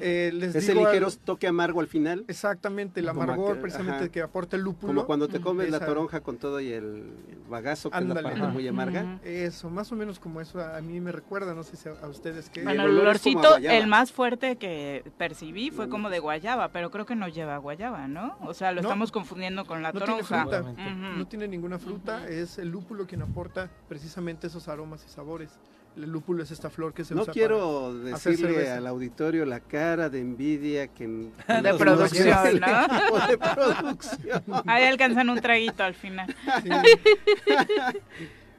[0.00, 2.24] eh, les Ese digo ligero algo- toque amargo al final.
[2.28, 4.08] Exactamente, el amargor que- precisamente ajá.
[4.08, 4.92] que aporta el lúpulo.
[4.94, 7.12] Como cuando te comes la esa- toronja con todo y el
[7.48, 8.22] bagazo, que es Ándale.
[8.22, 9.18] la parte muy amarga.
[9.24, 11.92] Eso, más o menos como eso a a mí me recuerda, no sé si a,
[12.02, 12.62] a ustedes qué.
[12.62, 16.90] Bueno, el el es olorcito, el más fuerte que percibí fue como de guayaba, pero
[16.92, 18.36] creo que no lleva guayaba, ¿no?
[18.42, 18.88] O sea, lo No.
[18.88, 20.42] estamos confundiendo con la no tiene toronja.
[20.42, 21.18] fruta, Ujú.
[21.18, 25.50] no tiene ninguna fruta, es el lúpulo quien aporta precisamente esos aromas y sabores.
[25.96, 29.44] El lúpulo es esta flor que se No usa quiero para hacer decirle al auditorio
[29.46, 31.06] la cara de envidia que
[31.62, 33.26] De producción, ¿no?
[33.28, 34.42] de producción.
[34.66, 36.34] Ahí alcanzan un traguito al final.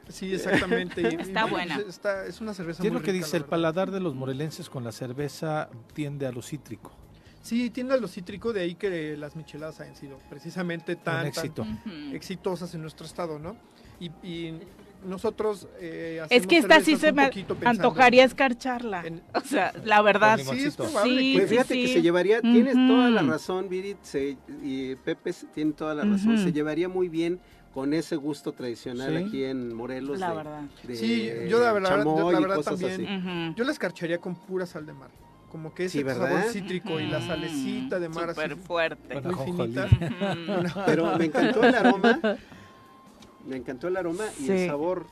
[0.08, 1.00] Sí, exactamente.
[1.12, 1.74] y Está buena.
[1.76, 3.38] pues, está- es una cerveza ¿Qué es lo que rica, dice?
[3.38, 6.92] la El paladar de los morelenses con la cerveza tiende a lo cítrico.
[7.42, 11.26] Sí, tiene a lo cítrico, de ahí que las micheladas han sido precisamente tan, tan
[11.26, 11.66] éxito.
[12.12, 13.56] exitosas en nuestro estado, ¿no?
[14.00, 14.58] Y, y
[15.06, 17.30] nosotros eh, Es hacemos que esta sí se me
[17.64, 19.04] antojaría escarcharla.
[19.34, 20.38] O sea, la verdad.
[20.38, 21.94] Sí, es probable Sí, que- Pues fíjate sí, que sí.
[21.94, 26.38] se llevaría, tienes toda la razón, Viri, se- y Pepe se- tiene toda la razón,
[26.38, 27.40] se llevaría muy bien
[27.72, 29.24] con ese gusto tradicional Sí.
[29.24, 30.18] aquí en Morelos.
[30.18, 30.60] La de- verdad.
[30.82, 34.86] de Sí, yo la verdad, yo la verdad también, yo la escarcharía con pura sal
[34.86, 35.10] de mar.
[35.50, 39.20] Como que ese sabor cítrico y la salecita de mar así Súper fuerte.
[39.20, 39.88] muy finita.
[40.86, 42.20] Pero me encantó el aroma,
[43.46, 45.06] me encantó el aroma y el sabor.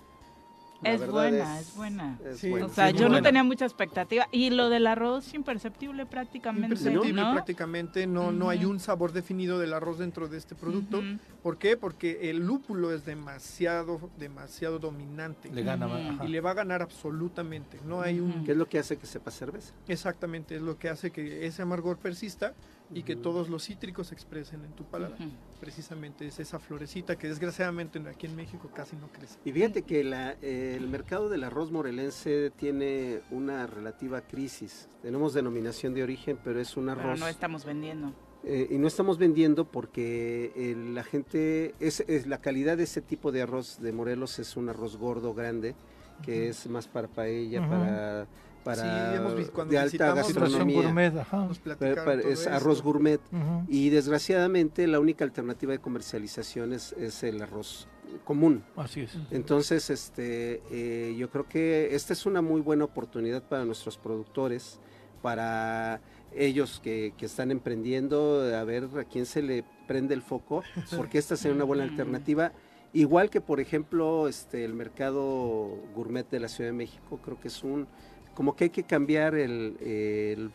[0.83, 2.19] la Es buena, es, buena.
[2.29, 2.67] es Sí, bueno.
[2.67, 3.23] O sea, Sí, yo no buena.
[3.29, 4.29] tenía mucha expectativa.
[4.33, 7.33] Y lo del arroz, imperceptible prácticamente, Imperceptible ¿no?
[7.33, 11.03] prácticamente, no, no hay un sabor definido del arroz dentro de este producto.
[11.43, 11.77] ¿Por qué?
[11.79, 15.51] Porque el lúpulo es demasiado, demasiado dominante.
[15.51, 16.19] Le gana.
[16.23, 17.79] Y le va a ganar absolutamente.
[17.87, 18.45] No hay un...
[18.45, 19.73] ¿Qué es lo que hace que sepa cerveza?
[19.89, 22.53] Exactamente, es lo que hace que ese amargor persista
[22.95, 25.19] y que todos los cítricos se expresen en tu paladar.
[25.61, 29.39] Precisamente es esa florecita que desgraciadamente aquí en México casi no crece.
[29.45, 34.89] Y fíjate que la- eh, el mercado del arroz morelense tiene una relativa crisis.
[35.03, 37.21] Tenemos denominación de origen, pero es un Pero arroz.
[37.21, 38.13] no estamos vendiendo.
[38.47, 43.01] eh, y no estamos vendiendo porque eh, la gente, es, es- la calidad de ese
[43.01, 45.75] tipo de arroz de Morelos es un arroz gordo, grande,
[46.23, 47.71] que es más para paella, Ujú.
[47.71, 48.27] para,
[48.65, 50.83] para Sí, hemos vis- cuando de alta gastronomía.
[50.83, 51.49] gourmet, ajá.
[51.51, 52.51] Es esto.
[52.51, 53.21] arroz gourmet.
[53.69, 57.87] Y desgraciadamente la única alternativa de comercialización es, es el arroz
[58.25, 58.65] común.
[58.77, 59.17] Así es.
[59.31, 64.81] Entonces, este, eh, yo creo que esta es una muy buena oportunidad para nuestros productores,
[65.23, 66.01] para
[66.35, 70.63] ellos que, que están emprendiendo, a ver a quién se le prende el foco,
[70.97, 72.53] porque esta sería una buena alternativa.
[72.93, 77.49] Igual que, por ejemplo, este, el mercado gourmet de la Ciudad de México, creo que
[77.49, 77.89] es un,
[78.35, 80.51] como que hay que cambiar el, el-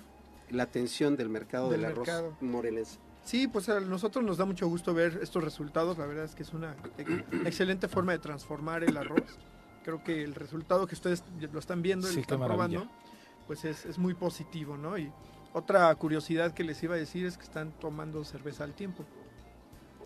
[0.52, 2.34] la atención del mercado Del del, arroz mercado.
[2.42, 2.98] morelense.
[3.24, 5.98] Sí, pues a nosotros nos da mucho gusto ver estos resultados.
[6.00, 9.22] La verdad es que es una ex- excelente forma de transformar el arroz.
[9.84, 11.24] Creo que el resultado que ustedes
[11.54, 12.88] lo están viendo y Sí, lo están probando,
[13.46, 14.98] pues es, es muy positivo, ¿no?
[14.98, 15.12] Y
[15.54, 19.06] otra curiosidad que les iba a decir es que están tomando cerveza al tiempo.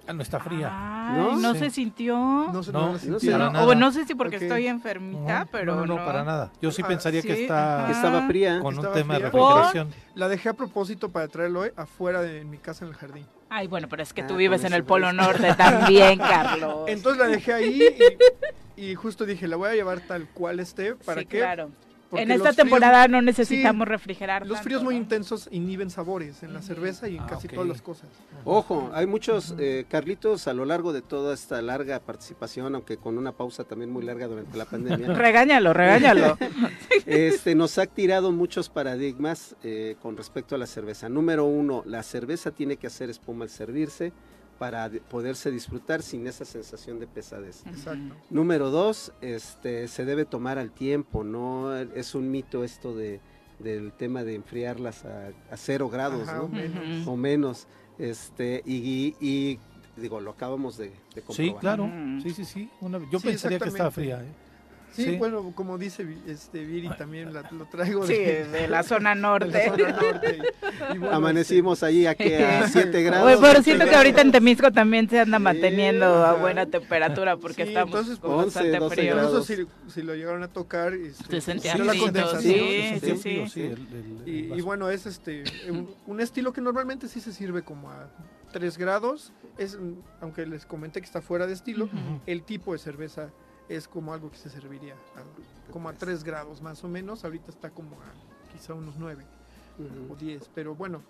[0.05, 0.69] Ah, no está fría.
[0.71, 1.35] Ay, ¿No?
[1.37, 1.53] ¿no?
[1.53, 1.59] Sí.
[1.59, 2.17] se sintió.
[2.51, 3.65] No, se- No, no se- para No, nada.
[3.67, 4.41] o no sé si porque Ok.
[4.43, 6.51] estoy enfermita, pero no, no, no, para nada.
[6.61, 7.91] Yo sí Ah, pensaría que sí, está ajá.
[7.93, 8.59] Estaba fría.
[8.59, 9.31] con un Estaba tema de fría.
[9.31, 9.89] refrigeración.
[10.15, 13.25] La dejé a propósito para traerlo hoy afuera de en mi casa en el jardín.
[13.49, 15.15] Ay, bueno, pero es que Ah, tú vives en el Polo ves.
[15.15, 16.85] Norte también, Carlos.
[16.87, 17.81] Entonces la dejé ahí
[18.75, 20.95] y, y justo dije, la voy a llevar tal cual esté.
[20.95, 21.37] ¿Para sí, qué?
[21.39, 21.69] claro.
[22.13, 24.43] Porque En esta fríos- temporada no necesitamos refrigerar.
[24.43, 25.01] Los tanto, fríos muy ¿no?
[25.01, 28.07] intensos inhiben sabores en la cerveza y en Ah, casi todas las cosas.
[28.45, 33.17] Ojo, hay muchos, eh, Carlitos, a lo largo de toda esta larga participación, aunque con
[33.17, 36.37] una pausa también muy larga durante la pandemia, Regáñalo, regáñalo.
[37.07, 41.09] este, nos ha tirado muchos paradigmas eh, con respecto a la cerveza.
[41.09, 44.13] Número uno, la cerveza tiene que hacer espuma al servirse
[44.63, 47.63] para de- poderse disfrutar sin esa sensación de pesadez.
[47.67, 48.15] Exacto.
[48.29, 53.19] Número dos, este, se debe tomar al tiempo, no es un mito esto de,
[53.59, 56.43] del tema de enfriarlas a, a cero grados, Ajá, ¿no?
[56.45, 57.01] o menos.
[57.01, 57.11] Ujú.
[57.11, 57.67] o menos.
[57.99, 59.59] Este, y, y-
[59.97, 61.35] digo, lo acabamos de, de comprobar.
[61.35, 61.91] Sí, claro.
[62.23, 62.69] Sí, sí, sí.
[62.79, 64.23] Una- yo Sí, pensaría que estaba fría.
[64.23, 64.27] ¿eh?
[64.93, 65.15] Sí, Sí.
[65.17, 69.21] bueno, como dice Vi- este Viri, también la- lo traigo Sí, de, la zona de
[69.21, 69.47] norte.
[69.47, 70.37] la zona norte.
[70.37, 73.25] y- y bueno, Amanecimos allí aquí a 7 grados.
[73.27, 73.95] Oye, pero siento que grados.
[74.05, 78.19] ahorita en Temisco también se anda Sí, manteniendo a buena temperatura porque Sí, estamos entonces,
[78.19, 79.15] con 11, bastante 12 frío.
[79.15, 79.55] Incluso si,
[79.91, 82.41] si lo llegaron a tocar, este, Se sentía la condensación.
[82.41, 83.71] sí, sí, sí.
[84.25, 85.43] Y, bueno, es este
[86.07, 88.09] un, estilo que normalmente sí se sirve como a
[88.51, 89.33] 3 grados.
[89.57, 89.77] Es,
[90.21, 91.89] aunque les comenté que está fuera de estilo,
[92.27, 93.29] el tipo de cerveza
[93.69, 97.23] es como algo que se serviría a- como a 3 grados más o menos.
[97.23, 99.25] Ahorita está como a quizá unos 9
[99.79, 100.15] o Ujú.
[100.17, 100.49] 10.
[100.53, 101.01] Pero bueno,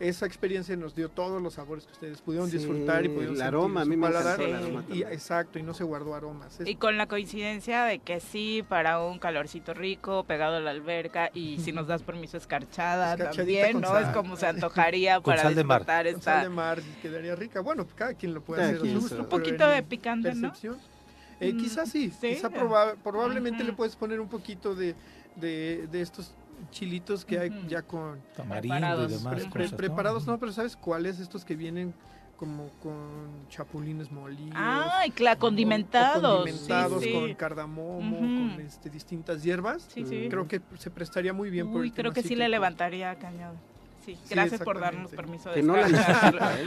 [0.00, 3.36] esa experiencia nos dio todos los sabores que ustedes pudieron Sí, disfrutar y pudieron el
[3.40, 4.40] sentir aroma, a mí me paladar.
[4.40, 6.58] el aroma Y, exacto, y no se guardó aromas.
[6.58, 10.70] Es- Y con la coincidencia de que sí, para un calorcito rico, pegado a la
[10.70, 13.88] alberca, y si nos das permiso escarchada también, ¿no?
[13.88, 14.04] sal.
[14.04, 15.80] Es como se antojaría para sal de mar.
[15.80, 16.50] disfrutar con sal de esta...
[16.50, 17.60] mar quedaría rica.
[17.60, 19.18] Bueno, cada quien lo puede Cada hacer quien gusto.
[19.20, 20.52] Un poquito de picante, ¿no?
[21.40, 22.28] Eh, Mm, quizás sí, sí.
[22.34, 24.94] quizá proba- probablemente le puedes poner un poquito de,
[25.36, 26.34] de, de estos
[26.70, 29.10] chilitos que hay ya con Tamarindo Preparados.
[29.10, 29.76] y demás pre- pre- cosas, ¿no?
[29.78, 30.38] preparados, ¿no?
[30.38, 31.18] pero ¿sabes cuáles?
[31.18, 31.94] Estos que vienen
[32.36, 34.54] como con chapulines molidos.
[34.56, 36.36] Ay, claro, o- o condimentados.
[36.38, 37.34] condimentados sí, con sí.
[37.34, 38.26] cardamomo, Ujú.
[38.52, 39.82] con este, distintas hierbas.
[39.92, 40.26] Sí, sí.
[40.30, 41.70] Creo que se prestaría muy bien.
[41.70, 43.56] por Uy, el creo tema que sí le levantaría cañón.
[44.14, 46.66] Sí, Sí, gracias por darnos permiso de Que no la necesita, ¿eh?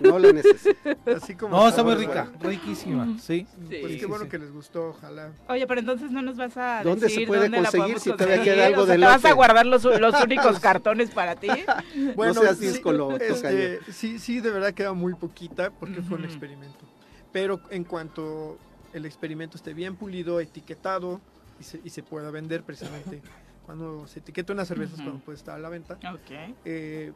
[0.00, 0.96] no, no la necesita.
[1.16, 2.48] Así como No, está muy rica, ¿verdad?
[2.48, 3.46] riquísima, sí.
[3.68, 3.78] Sí.
[3.80, 4.30] Pues Sí, qué bueno sí.
[4.30, 5.32] que les gustó, ojalá.
[5.48, 8.10] Oye, pero entonces no nos vas a ¿Dónde se decir puede dónde la conseguir si
[8.12, 8.54] todavía conseguir?
[8.54, 11.48] queda algo O sea, de ¿Te vas a guardar los, los únicos cartones para ti?
[12.16, 16.24] Bueno, seas sí, díscolo, este, sí, sí, de verdad queda muy poquita porque fue un
[16.24, 16.84] experimento.
[17.32, 18.58] Pero en cuanto
[18.92, 21.20] el experimento esté bien pulido, etiquetado
[21.60, 23.22] y se, y se pueda vender precisamente
[23.66, 25.08] cuando se etiqueta una cerveza es Ujú.
[25.08, 26.54] cuando puede estar a la venta, Ok.
[26.64, 27.12] eh,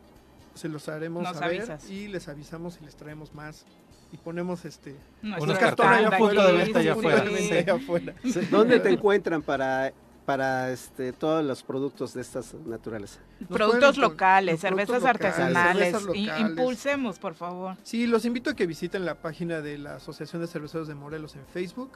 [0.55, 1.90] se los haremos Nos saber avisas.
[1.90, 3.66] y les avisamos y les traemos más
[4.12, 8.14] y ponemos este Unos afuera, de venta allá afuera.
[8.51, 9.92] ¿Dónde te encuentran para,
[10.26, 13.20] para este, todos los productos de estas naturales?
[13.40, 15.92] Nos Productos locales, cervezas productos locales, artesanales.
[15.92, 16.50] cervezas I- locales.
[16.50, 17.76] Impulsemos, por favor.
[17.84, 21.36] Sí, los invito a que visiten la página de la Asociación de Cerveceros de Morelos
[21.36, 21.92] en Facebook.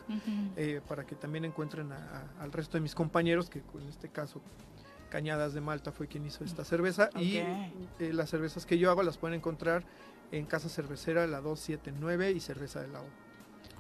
[0.57, 1.97] Eh, para que también encuentren a-
[2.39, 4.41] a- al resto de mis compañeros, que en este caso
[5.11, 7.11] Cañadas de Malta fue quien hizo esta cerveza.
[7.17, 7.73] Y eh,
[8.13, 9.83] las cervezas que yo hago las pueden encontrar
[10.31, 13.09] en Casa Cervecera, la 279 y Cerveza del Lago.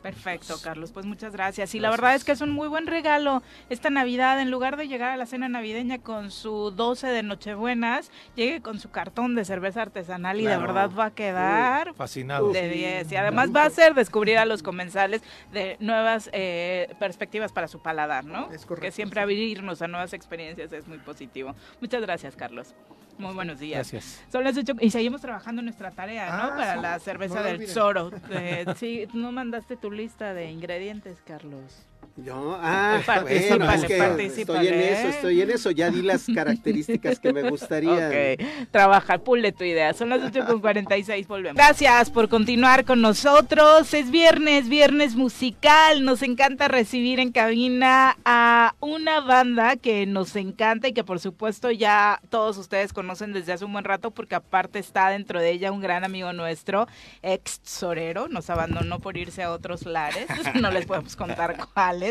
[0.03, 0.93] Perfecto, Carlos.
[0.93, 1.75] Pues muchas gracias.
[1.75, 4.41] Y la verdad es que es un muy buen regalo esta Navidad.
[4.41, 8.79] En lugar de llegar a la cena navideña con su 12 de Nochebuenas, llegue con
[8.81, 10.61] su cartón de cerveza artesanal y Claro.
[10.61, 12.51] de verdad va a quedar Fascinado.
[12.51, 13.13] de 10.
[13.13, 15.23] Y además va a ser descubrir a los comensales
[15.53, 18.51] de nuevas eh, perspectivas para su paladar, ¿no?
[18.53, 21.55] Es correcto, Que siempre abrirnos a nuevas experiencias es muy positivo.
[21.81, 22.75] Muchas gracias, Carlos.
[23.21, 23.91] Muy buenos días.
[23.93, 24.23] Gracias.
[24.31, 26.43] Son las ocho y seguimos trabajando nuestra tarea, ¿no?
[26.45, 26.81] Ah, Para sí.
[26.81, 27.69] la cerveza No del.
[27.69, 28.11] Zoro.
[28.31, 31.87] Eh, sí, no mandaste tu lista de ingredientes, Carlos.
[32.25, 34.61] Yo, ah, Particípale, bueno, es que particípale.
[34.61, 38.09] estoy en eso, estoy en eso, ya di las características que me gustaría.
[38.09, 39.93] Ok, trabaja, pule tu idea.
[39.95, 41.57] Son las 8 con 46, volvemos.
[41.57, 43.93] Gracias por continuar con nosotros.
[43.95, 46.05] Es viernes, viernes musical.
[46.05, 51.71] Nos encanta recibir en cabina a una banda que nos encanta y que por supuesto
[51.71, 55.73] ya todos ustedes conocen desde hace un buen rato porque aparte está dentro de ella
[55.73, 56.87] un gran amigo nuestro,
[57.23, 58.29] ex Sorero.
[58.29, 60.27] Nos abandonó por irse a otros lares.
[60.61, 62.10] No les podemos contar cuáles.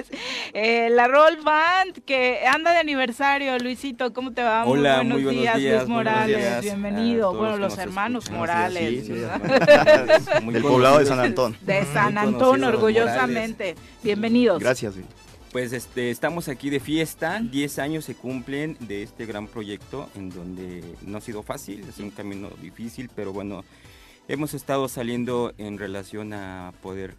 [0.53, 3.57] Eh, la Roll Band que anda de aniversario.
[3.59, 4.65] Luisito, ¿cómo te va?
[4.65, 7.33] Hola, muy buenos, muy buenos días, días, Luis Morales, días bienvenido.
[7.33, 8.39] Bueno, los hermanos escuchan.
[8.39, 9.05] Morales.
[9.05, 10.41] Sí, sí, ¿verdad?
[10.43, 11.57] muy Del poblado de San Antón.
[11.61, 13.75] De San Antón, orgullosamente.
[14.03, 14.59] Bienvenidos.
[14.59, 14.95] Gracias.
[15.51, 20.29] Pues este, estamos aquí de fiesta, 10 años se cumplen de este gran proyecto en
[20.29, 23.63] donde no ha sido fácil, es un camino difícil, pero bueno,
[24.27, 27.15] hemos estado saliendo en relación a poder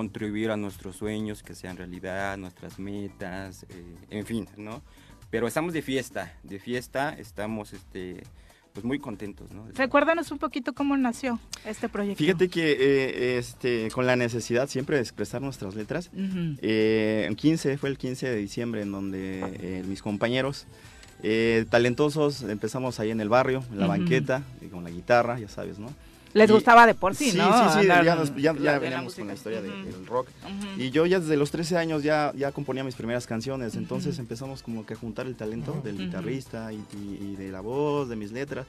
[0.00, 4.82] contribuir a nuestros sueños, que sean realidad, nuestras metas, eh, en fin, ¿no?
[5.30, 8.22] Pero estamos de fiesta, de fiesta, estamos este,
[8.72, 9.66] pues muy contentos, ¿no?
[9.74, 12.18] Recuérdanos un poquito cómo nació este proyecto.
[12.18, 16.56] Fíjate que eh, este, con la necesidad siempre de expresar nuestras letras, Ujú.
[16.62, 20.66] eh, en 15, fue el 15 de diciembre en donde eh, mis compañeros
[21.24, 23.98] eh, talentosos empezamos ahí en el barrio, en la Ujú.
[23.98, 25.88] banqueta, y con la guitarra, ya sabes, ¿no?
[26.32, 27.44] Les Y- gustaba de por sí, ¿no?
[27.52, 29.68] Sí, sí, Andar ya, nos- ya, ya la- en la veníamos con la historia de-
[29.68, 29.84] Ujú.
[29.84, 30.28] del rock.
[30.44, 30.80] Ujú.
[30.80, 34.62] Y yo ya desde los 13 años ya, ya componía mis primeras canciones, entonces empezamos
[34.62, 38.16] como que a juntar el talento del guitarrista y, y- y de la voz, de
[38.16, 38.66] mis letras,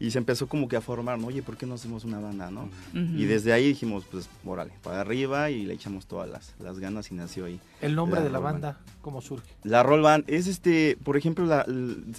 [0.00, 1.28] y se empezó como que a formar, ¿no?
[1.28, 2.68] Oye, ¿por qué no hacemos una banda, no?
[2.94, 7.12] Y desde ahí dijimos, pues, órale, para arriba y le echamos todas las, las ganas
[7.12, 7.60] y nació ahí.
[7.82, 8.62] El nombre de la Roll Band.
[8.62, 9.48] banda, ¿cómo surge?
[9.62, 11.66] La roll band es este, por ejemplo, la-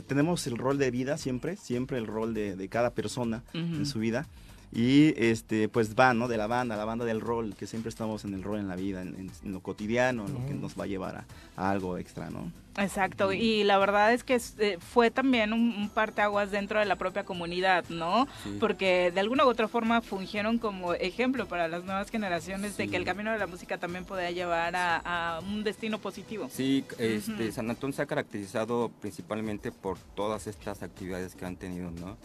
[0.08, 4.00] tenemos el rol de vida siempre, siempre el rol de, de cada persona en su
[4.00, 4.28] vida.
[4.76, 6.28] Y este, pues va, ¿no?
[6.28, 8.76] De la banda, la banda del rol, que siempre estamos en el rol en la
[8.76, 11.70] vida, en, en- en lo cotidiano, en lo que nos va a llevar a, a
[11.70, 12.52] algo extra, ¿no?
[12.78, 16.96] Exacto, y la verdad es que eh, fue también un, un parteaguas dentro de la
[16.96, 18.28] propia comunidad, ¿no?
[18.44, 18.58] Sí.
[18.60, 22.90] Porque de alguna u otra forma fungieron como ejemplo para las nuevas generaciones de Sí.
[22.90, 26.48] que el camino de la música también podía llevar a, a un destino positivo.
[26.52, 27.52] Sí, este.
[27.52, 32.18] San Antón se ha caracterizado principalmente por todas estas actividades que han tenido, ¿no?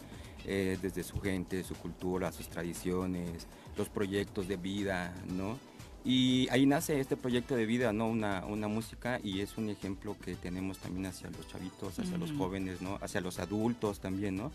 [0.51, 3.45] Eh, desde su gente, su cultura, sus tradiciones,
[3.77, 5.59] los proyectos de vida, ¿no?
[6.03, 8.07] Y ahí nace este proyecto de vida, ¿no?
[8.07, 12.31] Una, una música y es un ejemplo que tenemos también hacia los chavitos, hacia los
[12.31, 12.97] jóvenes, ¿no?
[12.99, 14.51] Hacia los adultos también, ¿no?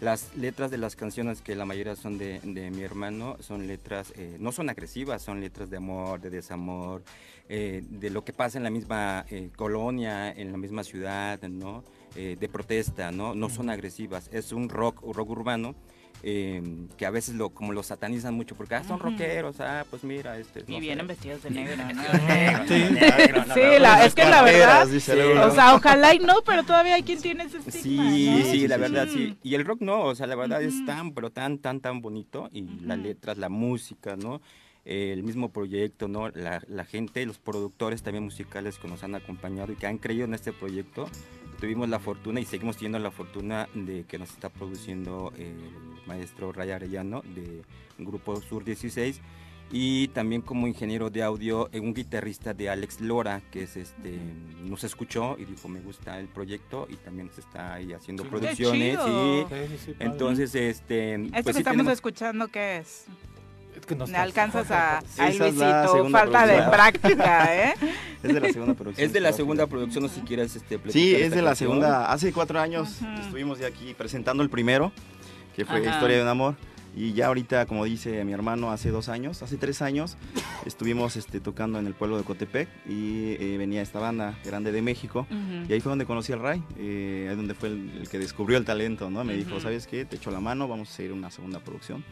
[0.00, 4.12] las letras de las canciones, que la mayoría son de, de mi hermano, son letras,
[4.16, 7.02] eh, no son agresivas, son letras de amor, de desamor,
[7.48, 11.84] eh, de lo que pasa en la misma eh, colonia, en la misma ciudad, ¿no?
[12.16, 13.34] Eh, de protesta, ¿no?
[13.34, 15.74] No son agresivas, es un rock, rock urbano.
[16.26, 16.62] eh,
[16.96, 20.38] que a veces lo como lo satanizan mucho porque ah, son rockeros, ah, pues mira,
[20.38, 21.12] este Y vienen sé.
[21.12, 22.66] vestidos de negro, ¿no?
[23.54, 23.60] Sí.
[23.80, 27.20] La- es que la verdad, sí, o sea, ojalá y no, pero todavía hay quien
[27.20, 28.10] tiene ese estigma.
[28.10, 28.44] Sí, ¿no?
[28.50, 29.14] sí, la verdad, sí.
[29.30, 29.38] sí.
[29.42, 32.48] Y el rock no, o sea, la verdad es tan, pero tan, tan, tan bonito.
[32.52, 34.40] Y las letras, la música, ¿no?
[34.86, 36.28] Eh, el mismo proyecto, ¿no?
[36.30, 40.24] La, la gente, los productores también musicales que nos han acompañado y que han creído
[40.26, 41.08] en este proyecto.
[41.60, 45.54] Tuvimos la fortuna y seguimos teniendo la fortuna de que nos está produciendo el
[46.06, 47.62] maestro Ray Arellano de
[47.98, 49.20] Grupo Sur 16
[49.72, 54.18] y también como ingeniero de audio eh, un guitarrista de Alex Lora que es este
[54.62, 58.28] nos escuchó y dijo me gusta el proyecto y también se está ahí haciendo Qué
[58.28, 59.48] producciones chido.
[59.48, 59.54] sí.
[59.54, 63.06] Sí, sí, sí, entonces este Esto pues que sí estamos tenemos- escuchando, ¿qué es?
[63.86, 64.98] Que no alcanzas a...
[65.00, 67.74] Es la Luisito, falta de práctica, ¿eh?
[68.22, 69.06] Es de la segunda producción.
[69.06, 71.68] es de la segunda producción o si quieres este Sí, es de la canción.
[71.70, 72.10] segunda.
[72.10, 74.92] Hace cuatro años estuvimos ya aquí presentando el primero,
[75.54, 75.90] que fue Ajá.
[75.96, 76.54] Historia de un Amor.
[76.96, 80.16] Y ya ahorita, como dice mi hermano, hace dos años, hace tres años,
[80.64, 84.80] estuvimos este, tocando en el pueblo de Cotepec y eh, venía esta banda grande de
[84.80, 85.26] México.
[85.28, 85.66] Ujú.
[85.68, 88.56] Y ahí fue donde conocí al Ray, eh, ahí donde fue el, el que descubrió
[88.58, 89.24] el talento, ¿no?
[89.24, 89.60] Me dijo, Ujú.
[89.60, 90.04] ¿sabes qué?
[90.04, 92.04] Te echo la mano, vamos a hacer una segunda producción.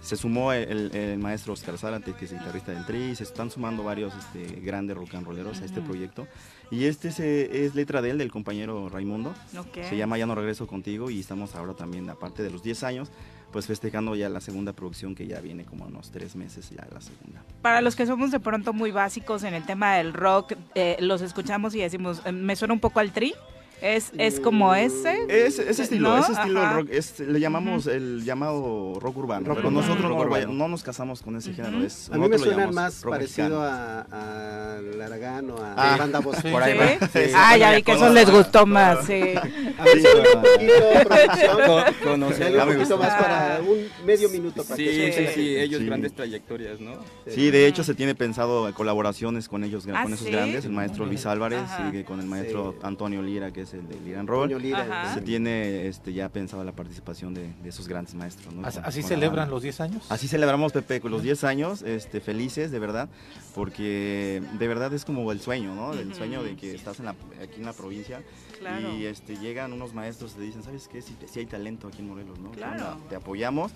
[0.00, 3.24] Se sumó el, el maestro Oscar Zárate, que es el guitarrista del Tri, y se
[3.24, 6.26] están sumando varios este, grandes rock and rolleros a este proyecto.
[6.70, 9.34] Y este es, es letra de él, del compañero Raimundo.
[9.58, 9.84] Ok.
[9.88, 13.10] Se llama Ya no regreso contigo y estamos ahora también, aparte de los 10 años,
[13.52, 17.00] pues festejando ya la segunda producción que ya viene como unos tres meses ya la
[17.00, 17.42] segunda.
[17.62, 21.22] Para los que somos de pronto muy básicos en el tema del rock, eh, los
[21.22, 23.34] escuchamos y decimos, eh, me suena un poco al tri.
[23.80, 25.16] ¿Es, es como ese?
[25.28, 26.18] Es, ese estilo, ¿No?
[26.18, 26.72] ese estilo Ajá.
[26.74, 29.80] rock, es- le llamamos el llamado rock urbano, Rock pero urbano.
[29.86, 30.52] nosotros Rock no, urbano.
[30.52, 31.82] no nos casamos con ese género.
[31.84, 36.36] Es, A mí me suena más parecido a, a Laragán o a Ah, Banda Voz.
[36.42, 36.88] sí, por ahí va.
[37.08, 39.20] Sí, sí, Ah, ya vi que eso les gustó más, sí.
[39.22, 43.60] Un poquito, conocer- Dale Ah, un más para
[44.04, 45.86] medio minuto para Sí, que sí, sí, ellos Sí.
[45.86, 46.92] grandes trayectorias, ¿no?
[47.26, 51.06] Sí, de hecho se tiene pensado colaboraciones con ellos, ¿Ah, con esos grandes, el maestro
[51.06, 51.62] Luis Álvarez,
[51.92, 54.60] y con el maestro Antonio Lira, que es el de Liran Roll.
[54.60, 55.12] Lira.
[55.14, 58.54] Se tiene este, ya pensado la participación de, de esos grandes maestros.
[58.54, 58.66] ¿no?
[58.66, 60.06] ¿Así, Con- así con la celebran los 10 años?
[60.10, 63.08] Así celebramos, Pepe, con los 10 años, este, felices, de verdad,
[63.54, 65.92] porque de verdad es como el sueño, ¿no?
[65.92, 68.22] El sueño de que estás en la- aquí en la provincia
[68.58, 68.94] Claro.
[68.96, 71.02] y este, llegan unos maestros y te dicen, ¿sabes qué?
[71.02, 72.50] Si, si hay talento aquí en Morelos, ¿no?
[72.52, 72.92] ¿Qué Claro.
[72.94, 73.08] onda?
[73.08, 73.72] Te apoyamos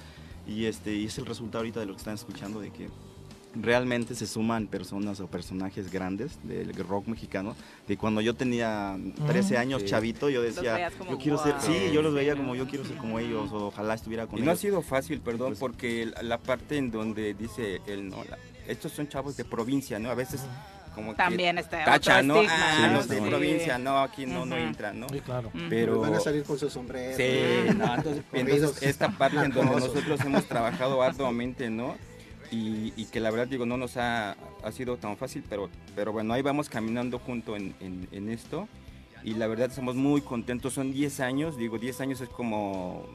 [0.46, 2.88] y, este, y es el resultado ahorita de lo que están escuchando, de que
[3.54, 7.54] realmente se suman personas o personajes grandes del rock mexicano,
[7.86, 8.96] de cuando yo tenía
[9.26, 9.60] 13 Mm.
[9.60, 9.88] años, Sí.
[9.88, 11.62] chavito, yo decía, como, yo quiero ser, "Wow".
[11.62, 12.40] sí, yo los Sí, veía ¿no?
[12.40, 14.60] como yo quiero ser como ellos, o ojalá estuviera con Y no ha ellos.
[14.60, 19.06] sido fácil, perdón, Pues- porque la- parte en donde dice él, no, La- estos son
[19.08, 20.10] chavos de provincia, ¿no?
[20.10, 20.40] A veces
[20.94, 22.34] como También que está tacha, otro ¿no?
[22.36, 22.92] estigma, Ah, ¿no?
[22.94, 23.24] los de Sí.
[23.26, 24.64] provincia, no, aquí no, no Ujú.
[24.64, 25.08] entran, ¿no?
[25.08, 25.50] Sí, claro.
[25.70, 27.16] Pero Van a salir con su sombrero.
[27.16, 31.96] Sí, no, entonces, entonces esta parte en donde nosotros hemos trabajado arduamente, ¿no?
[32.52, 36.12] Y, y que la verdad digo, no nos ha, ha sido tan fácil, pero, pero
[36.12, 38.68] bueno, ahí vamos caminando junto en, en- en esto
[39.24, 43.06] y la verdad estamos muy contentos, son 10 años, digo, 10 años es como,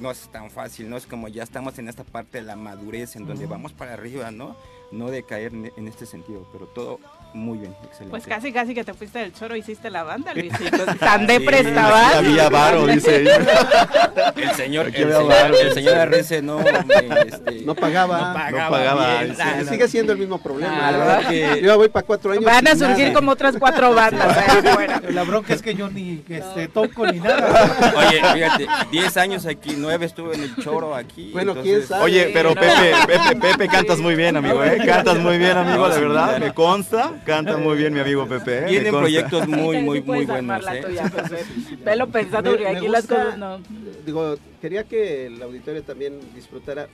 [0.00, 0.96] no es tan fácil, ¿no?
[0.96, 4.30] Es como ya estamos en esta parte de la madurez en donde vamos para arriba,
[4.30, 4.54] ¿no?
[4.92, 7.00] No de caer en, en este sentido, pero todo
[7.36, 8.10] muy bien, excelente.
[8.10, 10.84] Pues casi, casi que te fuiste del choro hiciste la banda, Luisito.
[10.98, 12.14] Tan depre Sí, estabas.
[12.16, 13.24] aquí había varo, dice.
[14.36, 15.58] El señor, el señor, varo.
[15.58, 18.18] el señor Arrece no, este, No pagaba.
[18.18, 19.36] no pagaba, No pagaba, bien.
[19.36, 20.88] sí, Ah, Sí, Sigue siendo el mismo problema.
[20.88, 22.44] Ah, la verdad que- Yo voy para cuatro años.
[22.44, 23.12] Van a surgir nada.
[23.14, 25.02] como otras cuatro bandas allá afuera.
[25.10, 27.92] La bronca es que yo ni este, toco ni nada.
[27.96, 31.30] Oye, fíjate, 10 años aquí, 9 estuve en el choro aquí.
[31.32, 32.04] Bueno, entonces- quién sabe.
[32.04, 32.54] Oye, pero.
[32.54, 34.78] Pepe, Pepe, Pepe, cantas muy bien, amigo, ¿eh?
[34.84, 36.38] Cantas muy bien, amigo, de sí, verdad.
[36.38, 38.64] Me consta, canta muy bien mi amigo Pepe, ¿eh?
[38.66, 38.98] Vienen consta.
[39.00, 40.82] proyectos muy, muy, muy buenos, la ¿eh?
[40.82, 41.44] tuya, Pepe.
[41.84, 43.60] Velo pensando Me- aquí las cosas no.
[44.06, 46.88] Digo, quería que el auditorio también disfrutara.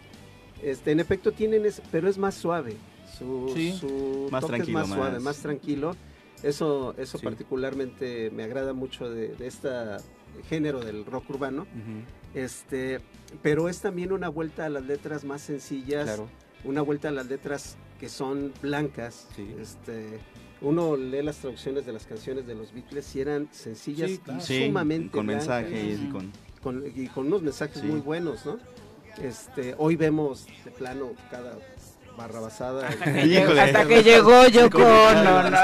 [0.63, 2.77] Este, en efecto tienen, ese- pero es más suave.
[3.19, 3.73] Su, Sí.
[3.79, 5.97] su Más toque tranquilo, es más, suave, más- tranquilo.
[6.43, 7.25] Eso, eso Sí.
[7.25, 9.69] particularmente me agrada mucho de, de este
[10.49, 11.67] género del rock urbano.
[12.35, 13.01] Este,
[13.43, 16.29] pero es también una vuelta a las letras más sencillas, Claro.
[16.65, 19.29] una vuelta a las letras que son blancas.
[19.37, 19.47] Sí.
[19.61, 20.19] Este,
[20.61, 24.41] uno lee las traducciones de las canciones de los Beatles y eran sencillas Sí, claro.
[24.41, 26.33] y Sí, sumamente con blancas mensajes y con...
[26.65, 27.87] con, y con unos mensajes Sí.
[27.87, 28.59] muy buenos, ¿no?
[29.23, 31.57] Este, hoy vemos de plano cada
[32.17, 32.89] barrabasada.
[32.89, 34.83] Hasta que, llegó, hasta que llegó yo con...
[34.83, 35.59] No, no.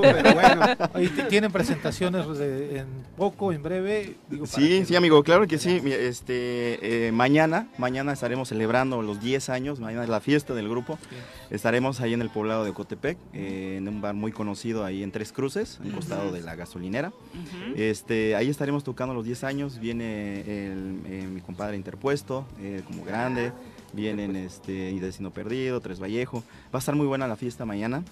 [0.00, 4.16] Pero bueno, ahí tienen presentaciones de, en poco, en breve.
[4.28, 5.80] Digo, sí, sí, amigo, claro que sí.
[5.84, 10.98] Este, eh, mañana, mañana estaremos celebrando los 10 años, mañana es la fiesta del grupo.
[11.10, 11.16] Sí.
[11.54, 15.12] Estaremos ahí en el poblado de Cotepec, eh, en un bar muy conocido ahí en
[15.12, 17.08] Tres Cruces, al costado de la gasolinera.
[17.08, 17.76] Uh -huh.
[17.76, 23.04] este, ahí estaremos tocando los 10 años, viene el, eh, mi compadre interpuesto, eh, como
[23.04, 23.52] grande,
[23.92, 26.42] vienen este, y Destino Perdido, Tres Vallejo.
[26.74, 28.02] Va a estar muy buena la fiesta mañana.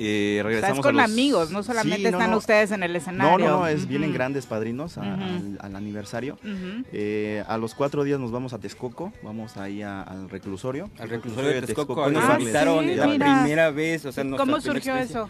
[0.00, 1.04] Eh, regresamos Estás con los...
[1.04, 2.36] amigos, no solamente sí, no, están no.
[2.38, 3.38] ustedes en el escenario.
[3.38, 3.88] No, no, no, es, uh -huh.
[3.88, 5.22] vienen grandes padrinos a, uh -huh.
[5.22, 6.38] al, al, aniversario.
[6.44, 6.84] Uh -huh.
[6.92, 10.90] eh, a los cuatro días nos vamos a Texcoco, vamos ahí a, al reclusorio.
[10.98, 13.40] Al reclusorio de Texcoco, Texcoco nos invitaron sí, la mira.
[13.40, 14.04] primera vez.
[14.04, 15.28] O sea, ¿Cómo surgió eso?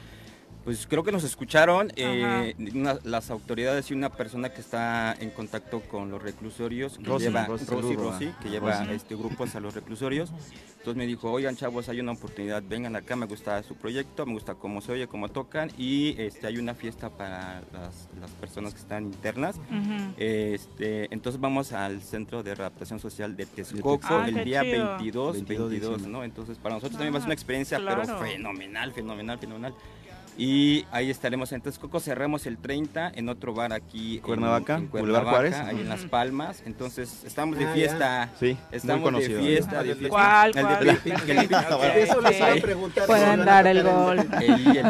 [0.69, 5.31] Pues creo que nos escucharon eh, una, las autoridades y una persona que está en
[5.31, 9.61] contacto con los reclusorios, que Rosy, lleva, Rosy, Rosy, Rosy, que lleva este grupos a
[9.61, 10.31] los reclusorios.
[10.73, 14.35] Entonces me dijo, oigan chavos, hay una oportunidad, vengan acá, me gusta su proyecto, me
[14.35, 18.75] gusta cómo se oye, cómo tocan y este, hay una fiesta para las, las personas
[18.75, 19.57] que están internas.
[19.57, 20.15] Uh -huh.
[20.19, 24.99] este, entonces vamos al Centro de Readaptación Social de Texcoco ah, el día chido.
[24.99, 26.25] 22, 22, 22 ¿no?
[26.25, 28.03] Entonces para nosotros ah, también va a ser una experiencia, claro.
[28.05, 29.75] pero fenomenal, fenomenal, fenomenal.
[30.39, 34.87] Y ahí estaremos en Texcoco, cerramos el 30 en otro bar aquí Cuernavaca, en, en
[34.87, 36.63] Cuernavaca, Juárez, ahí en Las Palmas.
[36.65, 38.31] Entonces, estamos de fiesta.
[38.39, 40.09] Sí, estamos muy de fiesta, de fiesta.
[40.09, 40.53] ¿Cuál?
[40.53, 41.01] cuál?
[41.97, 43.07] Eso les iba a preguntar.
[43.07, 44.29] Pueden dar el gol.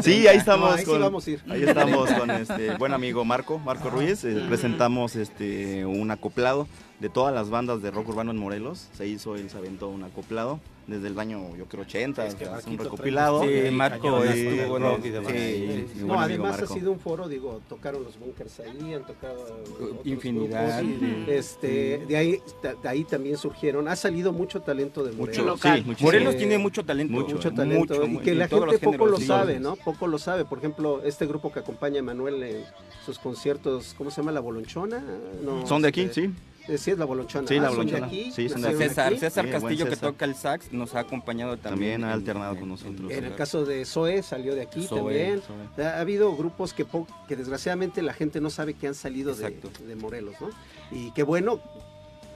[0.03, 0.69] Sí, ahí estamos.
[0.69, 1.43] No, ahí, con, sí vamos a ir.
[1.49, 4.25] ahí estamos con este buen amigo Marco, Marco Ruiz.
[4.25, 6.69] Eh, presentamos este un acoplado
[7.01, 8.89] de todas las bandas de rock urbano en Morelos.
[8.93, 12.45] Se hizo, él se aventó un acoplado desde el año, yo creo, 80, es que
[12.45, 13.43] es un recopilado.
[13.43, 16.73] Sí, Marco estuvo bueno, sí, sí, sí, no, además Marco.
[16.73, 19.63] ha sido un foro, digo, tocaron los bunkers ahí, han tocado
[20.05, 20.83] infinidad.
[20.83, 22.41] Grupos, este, de ahí
[22.83, 25.45] de ahí también surgieron, ha salido mucho talento de Morelos.
[25.45, 25.85] Mucho local.
[25.97, 27.13] Sí, Morelos tiene mucho talento.
[27.13, 29.77] Mucho, mucho talento mucho, y que la gente poco lo sabe, ¿no?
[29.77, 30.47] Poco lo sabe.
[30.47, 32.65] Por ejemplo, este grupo que acompaña a Manuel en
[33.05, 34.33] sus conciertos, ¿cómo se llama?
[34.33, 35.05] La Bolonchona.
[35.45, 36.35] No, Son de aquí, este, sí.
[36.77, 37.49] Sí, es la bolonchona.
[37.49, 38.07] Sí, la ah, bolonchona.
[38.07, 41.57] Aquí, sí, son de César, César sí, Castillo que toca el sax nos ha acompañado
[41.57, 42.01] también.
[42.01, 43.11] También ha alternado con nosotros.
[43.11, 45.43] En el caso de Zoe salió de aquí Zoe, también.
[45.77, 45.87] Zoe.
[45.87, 46.87] Ha habido grupos que,
[47.27, 49.51] que desgraciadamente la gente no sabe que han salido de,
[49.87, 50.51] de, Morelos, ¿no?
[50.91, 51.61] Y qué bueno,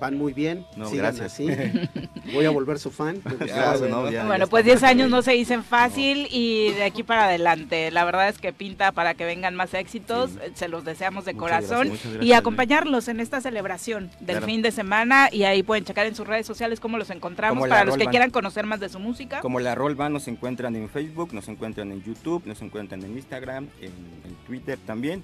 [0.02, 0.66] van muy bien.
[0.76, 1.34] No, sigan gracias.
[1.34, 1.46] así.
[2.34, 3.22] Voy a volver su fan.
[3.24, 6.28] Gracias, no, ya, bueno, ya pues 10 años no se dicen fácil no.
[6.32, 7.92] y de aquí para adelante.
[7.92, 10.30] La verdad es que pinta para que vengan más éxitos.
[10.30, 10.38] Sí.
[10.54, 14.46] Se los deseamos de muchas corazón gracias, gracias, y acompañarlos en esta celebración del Claro.
[14.46, 15.28] fin de semana.
[15.30, 18.06] Y ahí pueden checar en sus redes sociales cómo los encontramos Como para los que
[18.06, 19.38] quieran conocer más de su música.
[19.40, 23.68] Como la Rolva nos encuentran en Facebook, nos encuentran en YouTube, nos encuentran en Instagram,
[23.80, 23.92] en,
[24.24, 25.22] en Twitter también.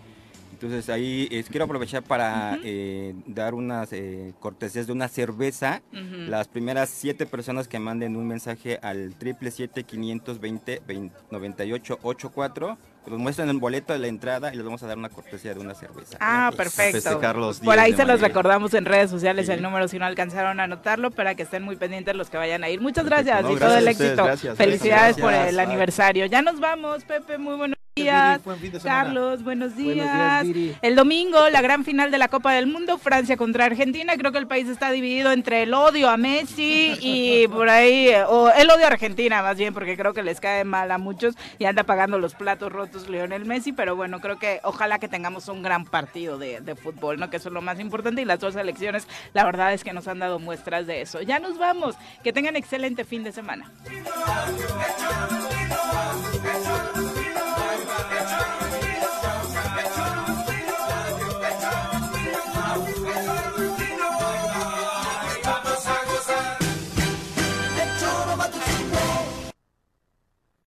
[0.61, 5.83] Entonces ahí es, quiero aprovechar para eh, dar unas eh, cortesías de una cerveza.
[5.93, 10.83] Las primeras siete personas que manden un mensaje al triple siete quinientos veinte
[11.31, 12.77] noventa y ocho ocho cuatro,
[13.07, 15.61] nos muestran el boleto de la entrada y les vamos a dar una cortesía de
[15.61, 16.19] una cerveza.
[16.21, 17.01] Ah, perfecto.
[17.01, 19.53] festejar los Por 10 ahí se los recordamos en redes sociales Sí.
[19.53, 22.65] el número si no alcanzaron a anotarlo para que estén muy pendientes los que vayan
[22.65, 22.81] a ir.
[22.81, 23.31] Muchas Perfecto.
[23.31, 24.25] gracias No, y todo el éxito.
[24.25, 24.57] gracias.
[24.59, 25.25] Felicidades Gracias.
[25.25, 25.65] por el Bye.
[25.65, 26.27] aniversario.
[26.27, 28.45] Ya nos vamos, Pepe, muy buenos Viri, días.
[28.45, 29.05] buen fin de semana.
[29.05, 29.97] Carlos, buenos días.
[29.97, 30.77] Buenos días, Viri.
[30.83, 34.17] el domingo, la gran final de la Copa del Mundo, Francia contra Argentina.
[34.17, 38.51] Creo que el país está dividido entre el odio a Messi y por ahí, o
[38.51, 41.65] el odio a Argentina más bien, porque creo que les cae mal a muchos y
[41.65, 43.73] anda pagando los platos rotos Lionel Messi.
[43.73, 47.31] Pero bueno, creo que ojalá que tengamos un gran partido de, de fútbol, ¿no?
[47.31, 48.23] Que eso es lo más importante.
[48.23, 51.23] Y las dos selecciones, la verdad es que nos han dado muestras de eso.
[51.23, 51.97] Ya nos vamos.
[52.23, 53.71] Que tengan excelente fin de semana.